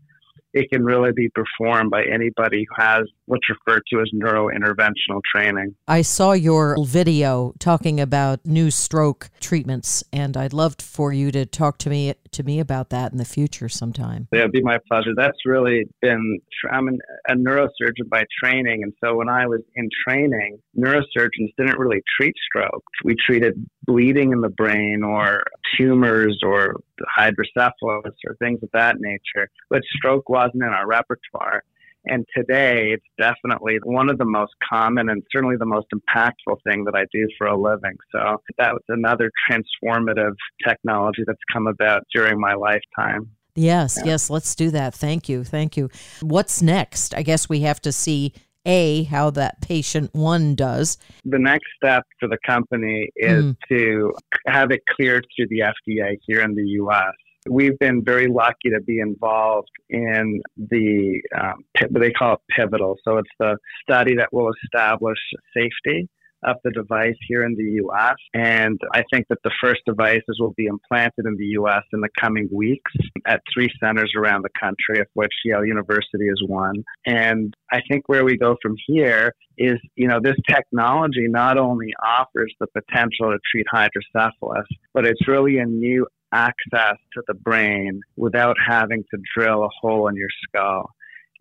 it 0.53 0.69
can 0.71 0.83
really 0.83 1.11
be 1.13 1.29
performed 1.29 1.91
by 1.91 2.03
anybody 2.03 2.65
who 2.67 2.81
has 2.83 3.03
what's 3.31 3.47
referred 3.49 3.81
to 3.89 4.01
as 4.01 4.09
neurointerventional 4.13 5.21
training. 5.33 5.73
I 5.87 6.01
saw 6.01 6.33
your 6.33 6.75
video 6.83 7.53
talking 7.59 8.01
about 8.01 8.45
new 8.45 8.69
stroke 8.69 9.29
treatments, 9.39 10.03
and 10.11 10.35
I'd 10.35 10.51
love 10.51 10.75
for 10.81 11.13
you 11.13 11.31
to 11.31 11.45
talk 11.45 11.77
to 11.79 11.89
me 11.89 12.13
to 12.31 12.43
me 12.43 12.59
about 12.59 12.89
that 12.89 13.13
in 13.13 13.17
the 13.17 13.25
future 13.25 13.69
sometime. 13.69 14.27
Yeah, 14.33 14.41
it'd 14.41 14.51
be 14.51 14.61
my 14.61 14.79
pleasure. 14.89 15.11
That's 15.15 15.37
really 15.45 15.85
been 16.01 16.39
I'm 16.69 16.89
an, 16.89 16.99
a 17.29 17.33
neurosurgeon 17.33 18.09
by 18.09 18.25
training, 18.43 18.83
and 18.83 18.93
so 19.01 19.15
when 19.15 19.29
I 19.29 19.47
was 19.47 19.61
in 19.75 19.87
training, 20.05 20.59
neurosurgeons 20.77 21.53
didn't 21.57 21.79
really 21.79 22.01
treat 22.19 22.35
stroke. 22.45 22.83
We 23.05 23.15
treated 23.25 23.53
bleeding 23.85 24.33
in 24.33 24.41
the 24.41 24.49
brain 24.49 25.03
or 25.03 25.43
tumors 25.77 26.41
or 26.43 26.81
hydrocephalus 27.17 28.15
or 28.27 28.35
things 28.39 28.59
of 28.61 28.69
that 28.73 28.97
nature, 28.99 29.49
but 29.69 29.81
stroke 29.95 30.27
wasn't 30.27 30.63
in 30.63 30.69
our 30.69 30.85
repertoire. 30.85 31.63
And 32.05 32.25
today, 32.35 32.93
it's 32.93 33.05
definitely 33.19 33.77
one 33.83 34.09
of 34.09 34.17
the 34.17 34.25
most 34.25 34.53
common 34.67 35.09
and 35.09 35.21
certainly 35.31 35.55
the 35.57 35.65
most 35.65 35.87
impactful 35.93 36.57
thing 36.65 36.83
that 36.85 36.95
I 36.95 37.05
do 37.13 37.27
for 37.37 37.47
a 37.47 37.57
living. 37.57 37.95
So 38.11 38.41
that 38.57 38.73
was 38.73 38.81
another 38.87 39.29
transformative 39.49 40.33
technology 40.67 41.23
that's 41.25 41.39
come 41.53 41.67
about 41.67 42.03
during 42.13 42.39
my 42.39 42.55
lifetime. 42.55 43.29
Yes, 43.55 43.97
yeah. 43.99 44.11
yes, 44.11 44.29
let's 44.29 44.55
do 44.55 44.71
that. 44.71 44.95
Thank 44.95 45.29
you. 45.29 45.43
Thank 45.43 45.77
you. 45.77 45.89
What's 46.21 46.61
next? 46.61 47.13
I 47.13 47.21
guess 47.21 47.49
we 47.49 47.61
have 47.61 47.81
to 47.81 47.91
see 47.91 48.33
a 48.65 49.03
how 49.03 49.29
that 49.31 49.61
patient 49.61 50.13
one 50.13 50.55
does. 50.55 50.97
The 51.25 51.39
next 51.39 51.67
step 51.75 52.03
for 52.19 52.27
the 52.27 52.37
company 52.45 53.09
is 53.15 53.43
mm. 53.43 53.57
to 53.69 54.13
have 54.47 54.71
it 54.71 54.81
cleared 54.95 55.25
through 55.35 55.47
the 55.49 55.59
FDA 55.59 56.17
here 56.25 56.41
in 56.41 56.55
the 56.55 56.63
US. 56.63 57.13
We've 57.49 57.77
been 57.79 58.03
very 58.03 58.27
lucky 58.27 58.69
to 58.69 58.81
be 58.85 58.99
involved 58.99 59.71
in 59.89 60.41
the 60.57 61.21
um, 61.39 61.63
they 61.91 62.11
call 62.11 62.35
it 62.35 62.39
pivotal. 62.55 62.97
So 63.03 63.17
it's 63.17 63.31
the 63.39 63.57
study 63.81 64.15
that 64.17 64.31
will 64.31 64.51
establish 64.63 65.17
safety 65.55 66.07
of 66.43 66.57
the 66.63 66.71
device 66.71 67.15
here 67.27 67.43
in 67.43 67.55
the 67.55 67.63
U.S. 67.83 68.15
And 68.33 68.79
I 68.93 69.03
think 69.11 69.27
that 69.29 69.37
the 69.43 69.51
first 69.61 69.81
devices 69.85 70.37
will 70.39 70.53
be 70.57 70.65
implanted 70.65 71.25
in 71.25 71.35
the 71.37 71.45
U.S. 71.57 71.83
in 71.93 72.01
the 72.01 72.09
coming 72.19 72.49
weeks 72.51 72.91
at 73.27 73.41
three 73.53 73.69
centers 73.79 74.11
around 74.17 74.43
the 74.43 74.49
country, 74.59 74.99
of 74.99 75.07
which 75.13 75.31
Yale 75.45 75.65
University 75.65 76.25
is 76.25 76.41
one. 76.47 76.83
And 77.05 77.53
I 77.71 77.81
think 77.89 78.07
where 78.07 78.25
we 78.25 78.37
go 78.37 78.57
from 78.61 78.75
here 78.87 79.33
is, 79.57 79.77
you 79.95 80.07
know, 80.07 80.19
this 80.21 80.37
technology 80.49 81.27
not 81.27 81.57
only 81.57 81.93
offers 82.03 82.53
the 82.59 82.67
potential 82.67 83.31
to 83.31 83.37
treat 83.51 83.65
hydrocephalus, 83.71 84.67
but 84.93 85.05
it's 85.05 85.27
really 85.27 85.57
a 85.59 85.65
new 85.65 86.07
access 86.33 86.97
to 87.13 87.21
the 87.27 87.33
brain 87.33 88.01
without 88.15 88.55
having 88.65 89.03
to 89.11 89.21
drill 89.35 89.63
a 89.63 89.69
hole 89.81 90.07
in 90.07 90.15
your 90.15 90.29
skull. 90.47 90.89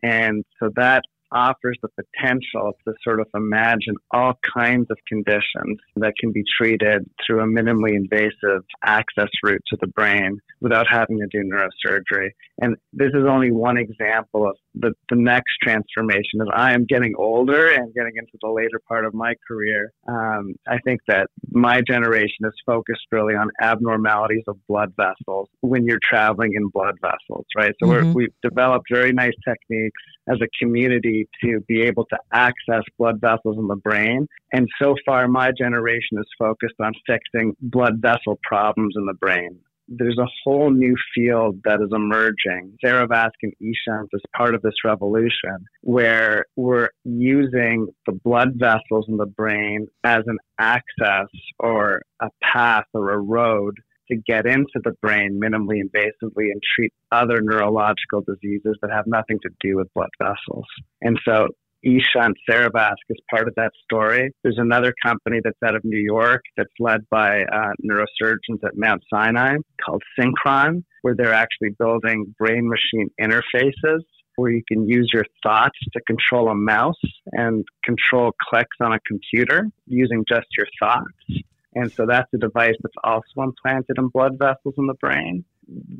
And 0.02 0.44
so 0.58 0.70
that 0.76 1.02
offers 1.32 1.78
the 1.82 1.88
potential 1.88 2.72
to 2.84 2.92
sort 3.04 3.20
of 3.20 3.26
imagine 3.34 3.94
all 4.10 4.34
kinds 4.56 4.86
of 4.90 4.98
conditions 5.08 5.78
that 5.96 6.14
can 6.18 6.32
be 6.32 6.42
treated 6.58 7.08
through 7.24 7.40
a 7.40 7.46
minimally 7.46 7.94
invasive 7.94 8.64
access 8.84 9.28
route 9.44 9.62
to 9.68 9.76
the 9.80 9.86
brain 9.86 10.38
without 10.60 10.86
having 10.90 11.18
to 11.18 11.26
do 11.30 11.48
neurosurgery. 11.48 12.30
And 12.60 12.76
this 12.92 13.10
is 13.14 13.24
only 13.28 13.52
one 13.52 13.76
example 13.76 14.48
of 14.48 14.56
the, 14.74 14.92
the 15.08 15.16
next 15.16 15.52
transformation. 15.62 16.40
As 16.42 16.48
I 16.54 16.74
am 16.74 16.84
getting 16.86 17.14
older 17.18 17.70
and 17.70 17.92
getting 17.94 18.12
into 18.16 18.32
the 18.40 18.48
later 18.48 18.80
part 18.88 19.04
of 19.04 19.14
my 19.14 19.34
career, 19.46 19.92
um, 20.08 20.54
I 20.68 20.78
think 20.84 21.00
that 21.08 21.28
my 21.50 21.80
generation 21.86 22.44
is 22.44 22.54
focused 22.64 23.06
really 23.10 23.34
on 23.34 23.50
abnormalities 23.60 24.44
of 24.48 24.56
blood 24.68 24.92
vessels 24.96 25.48
when 25.60 25.84
you're 25.84 26.00
traveling 26.02 26.52
in 26.54 26.68
blood 26.68 26.94
vessels, 27.00 27.46
right? 27.56 27.74
So 27.82 27.88
mm-hmm. 27.88 28.12
we've 28.12 28.34
developed 28.42 28.86
very 28.90 29.12
nice 29.12 29.34
techniques 29.46 30.00
as 30.28 30.38
a 30.40 30.48
community 30.62 31.28
to 31.42 31.60
be 31.66 31.82
able 31.82 32.04
to 32.06 32.18
access 32.32 32.82
blood 32.98 33.20
vessels 33.20 33.58
in 33.58 33.66
the 33.66 33.76
brain. 33.76 34.26
And 34.52 34.68
so 34.80 34.94
far, 35.04 35.28
my 35.28 35.50
generation 35.56 36.18
is 36.18 36.26
focused 36.38 36.74
on 36.80 36.92
fixing 37.06 37.56
blood 37.60 38.00
vessel 38.00 38.38
problems 38.42 38.94
in 38.96 39.06
the 39.06 39.14
brain. 39.14 39.58
There's 39.90 40.18
a 40.18 40.28
whole 40.44 40.70
new 40.70 40.94
field 41.14 41.60
that 41.64 41.80
is 41.82 41.90
emerging. 41.92 42.76
Cerevasc 42.84 43.32
and 43.42 43.52
eShunt 43.60 44.06
is 44.12 44.22
part 44.36 44.54
of 44.54 44.62
this 44.62 44.84
revolution 44.84 45.66
where 45.82 46.44
we're 46.54 46.90
using 47.04 47.88
the 48.06 48.12
blood 48.12 48.52
vessels 48.54 49.06
in 49.08 49.16
the 49.16 49.26
brain 49.26 49.88
as 50.04 50.22
an 50.26 50.38
access 50.58 51.26
or 51.58 52.02
a 52.22 52.28
path 52.40 52.84
or 52.94 53.10
a 53.10 53.18
road 53.18 53.74
to 54.10 54.16
get 54.16 54.46
into 54.46 54.80
the 54.82 54.92
brain 55.02 55.40
minimally 55.42 55.80
invasively 55.82 56.50
and 56.52 56.60
treat 56.76 56.92
other 57.12 57.40
neurological 57.40 58.22
diseases 58.26 58.76
that 58.82 58.90
have 58.90 59.06
nothing 59.06 59.38
to 59.42 59.50
do 59.60 59.76
with 59.76 59.88
blood 59.94 60.10
vessels. 60.22 60.66
And 61.00 61.18
so 61.24 61.48
eShunt 61.84 62.34
Cerevasc 62.48 62.96
is 63.08 63.16
part 63.30 63.48
of 63.48 63.54
that 63.56 63.72
story. 63.84 64.30
There's 64.42 64.58
another 64.58 64.94
company 65.02 65.40
that's 65.42 65.58
out 65.64 65.74
of 65.74 65.84
New 65.84 65.98
York 65.98 66.42
that's 66.56 66.72
led 66.78 67.08
by 67.10 67.42
uh, 67.42 67.72
neurosurgeons 67.84 68.62
at 68.64 68.76
Mount 68.76 69.02
Sinai 69.12 69.56
called 69.84 70.02
Synchron, 70.18 70.84
where 71.02 71.14
they're 71.14 71.34
actually 71.34 71.70
building 71.78 72.34
brain 72.38 72.68
machine 72.68 73.10
interfaces 73.20 74.00
where 74.36 74.50
you 74.50 74.62
can 74.66 74.88
use 74.88 75.10
your 75.12 75.24
thoughts 75.42 75.78
to 75.92 76.00
control 76.06 76.48
a 76.48 76.54
mouse 76.54 76.94
and 77.32 77.64
control 77.84 78.32
clicks 78.48 78.76
on 78.80 78.92
a 78.92 79.00
computer 79.06 79.66
using 79.86 80.24
just 80.26 80.46
your 80.56 80.66
thoughts. 80.80 81.42
And 81.74 81.92
so 81.92 82.06
that's 82.06 82.28
a 82.34 82.38
device 82.38 82.74
that's 82.82 82.94
also 83.04 83.42
implanted 83.42 83.96
in 83.98 84.08
blood 84.08 84.38
vessels 84.38 84.74
in 84.78 84.86
the 84.86 84.94
brain. 84.94 85.44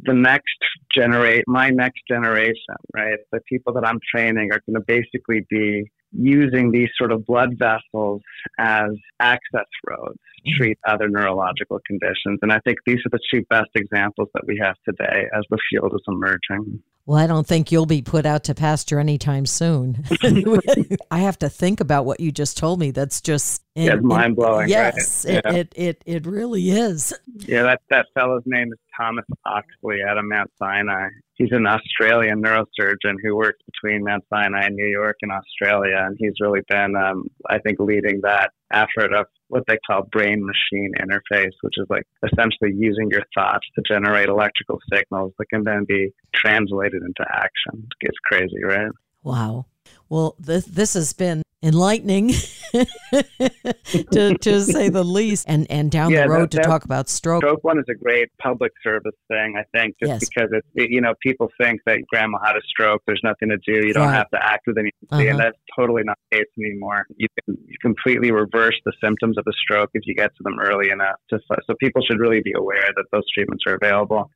The 0.02 0.14
next 0.14 0.59
generate, 0.92 1.44
my 1.46 1.70
next 1.70 2.00
generation, 2.09 2.76
right? 2.94 3.18
The 3.33 3.40
people 3.48 3.72
that 3.74 3.87
I'm 3.87 4.00
training 4.14 4.50
are 4.52 4.61
going 4.66 4.74
to 4.74 4.80
basically 4.80 5.46
be 5.48 5.90
using 6.12 6.70
these 6.72 6.88
sort 6.98 7.12
of 7.12 7.24
blood 7.24 7.56
vessels 7.59 8.22
as 8.59 8.90
access 9.20 9.66
roads 9.87 10.18
to 10.44 10.52
treat 10.56 10.78
other 10.87 11.09
neurological 11.09 11.80
conditions. 11.87 12.40
And 12.42 12.52
I 12.52 12.59
think 12.61 12.78
these 12.85 12.98
are 13.06 13.11
the 13.11 13.20
two 13.33 13.44
best 13.48 13.70
examples 13.74 14.28
that 14.35 14.42
we 14.46 14.59
have 14.62 14.76
today 14.85 15.26
as 15.37 15.44
the 15.50 15.59
field 15.70 15.92
is 15.94 16.02
emerging. 16.09 16.83
Well, 17.06 17.18
I 17.18 17.26
don't 17.26 17.46
think 17.46 17.72
you'll 17.72 17.87
be 17.87 18.02
put 18.02 18.24
out 18.24 18.44
to 18.44 18.54
pasture 18.54 19.00
anytime 19.00 19.46
soon. 19.46 20.04
I 21.11 21.18
have 21.18 21.38
to 21.40 21.48
think 21.48 21.80
about 21.80 22.04
what 22.04 22.20
you 22.20 22.30
just 22.30 22.56
told 22.56 22.78
me. 22.78 22.90
That's 22.92 23.20
just 23.20 23.62
yeah, 23.74 23.96
mind 23.96 24.37
blowing. 24.37 24.68
Yes, 24.68 25.24
right? 25.26 25.37
it, 25.37 25.44
yeah. 25.44 25.52
it, 25.52 25.72
it 25.74 26.02
it 26.06 26.26
really 26.26 26.70
is. 26.70 27.12
Yeah, 27.38 27.62
that 27.62 27.80
that 27.90 28.06
fellow's 28.14 28.42
name 28.46 28.72
is 28.72 28.78
Thomas 29.00 29.24
Oxley 29.46 29.98
out 30.06 30.18
of 30.18 30.24
Mount 30.24 30.50
Sinai. 30.58 31.08
He's 31.34 31.52
an 31.52 31.66
Australian 31.66 32.42
neurosurgeon 32.42 33.16
who 33.22 33.34
works 33.34 33.58
between 33.64 34.04
Mount 34.04 34.24
Sinai 34.28 34.66
and 34.66 34.76
New 34.76 34.88
York 34.88 35.16
and 35.22 35.32
Australia, 35.32 35.96
and 36.04 36.16
he's 36.18 36.34
really 36.40 36.60
been, 36.68 36.94
um, 36.96 37.24
I 37.48 37.58
think, 37.58 37.80
leading 37.80 38.20
that 38.22 38.50
effort 38.72 39.14
of 39.14 39.26
what 39.48 39.64
they 39.66 39.78
call 39.86 40.02
brain 40.12 40.44
machine 40.44 40.92
interface, 41.00 41.52
which 41.62 41.74
is 41.78 41.86
like 41.88 42.06
essentially 42.22 42.72
using 42.76 43.08
your 43.10 43.24
thoughts 43.34 43.66
to 43.74 43.82
generate 43.88 44.28
electrical 44.28 44.78
signals 44.92 45.32
that 45.38 45.48
can 45.48 45.64
then 45.64 45.84
be 45.88 46.12
translated 46.34 47.02
into 47.02 47.24
action. 47.32 47.88
It's 48.02 48.18
crazy, 48.26 48.62
right? 48.62 48.90
Wow. 49.22 49.66
Well, 50.08 50.36
this 50.38 50.66
this 50.66 50.94
has 50.94 51.12
been 51.12 51.42
enlightening 51.62 52.28
to, 54.12 54.36
to 54.40 54.60
say 54.62 54.88
the 54.88 55.04
least 55.04 55.44
and 55.46 55.66
and 55.70 55.90
down 55.90 56.10
yeah, 56.10 56.22
the 56.22 56.28
road 56.30 56.50
that, 56.50 56.62
to 56.62 56.68
talk 56.68 56.86
about 56.86 57.06
stroke 57.06 57.42
stroke 57.42 57.62
one 57.62 57.78
is 57.78 57.84
a 57.90 57.94
great 57.94 58.28
public 58.40 58.72
service 58.82 59.14
thing 59.28 59.56
i 59.58 59.64
think 59.76 59.94
just 60.00 60.10
yes. 60.10 60.28
because 60.28 60.48
it's 60.52 60.66
it, 60.74 60.90
you 60.90 61.02
know 61.02 61.12
people 61.22 61.50
think 61.60 61.78
that 61.84 61.98
grandma 62.10 62.38
had 62.42 62.56
a 62.56 62.62
stroke 62.66 63.02
there's 63.06 63.20
nothing 63.22 63.50
to 63.50 63.58
do 63.58 63.86
you 63.86 63.92
don't 63.92 64.06
right. 64.06 64.14
have 64.14 64.30
to 64.30 64.42
act 64.42 64.62
with 64.66 64.78
anything 64.78 64.94
uh-huh. 65.10 65.22
and 65.22 65.38
that's 65.38 65.58
totally 65.76 66.02
not 66.02 66.16
the 66.30 66.38
case 66.38 66.46
anymore 66.58 67.04
you 67.16 67.28
can 67.44 67.58
completely 67.82 68.30
reverse 68.30 68.78
the 68.86 68.92
symptoms 69.04 69.36
of 69.36 69.44
a 69.46 69.52
stroke 69.52 69.90
if 69.92 70.02
you 70.06 70.14
get 70.14 70.30
to 70.36 70.42
them 70.42 70.58
early 70.60 70.90
enough 70.90 71.16
to, 71.28 71.38
so 71.66 71.74
people 71.78 72.00
should 72.08 72.18
really 72.18 72.40
be 72.42 72.54
aware 72.56 72.88
that 72.96 73.04
those 73.12 73.24
treatments 73.34 73.64
are 73.66 73.74
available 73.74 74.30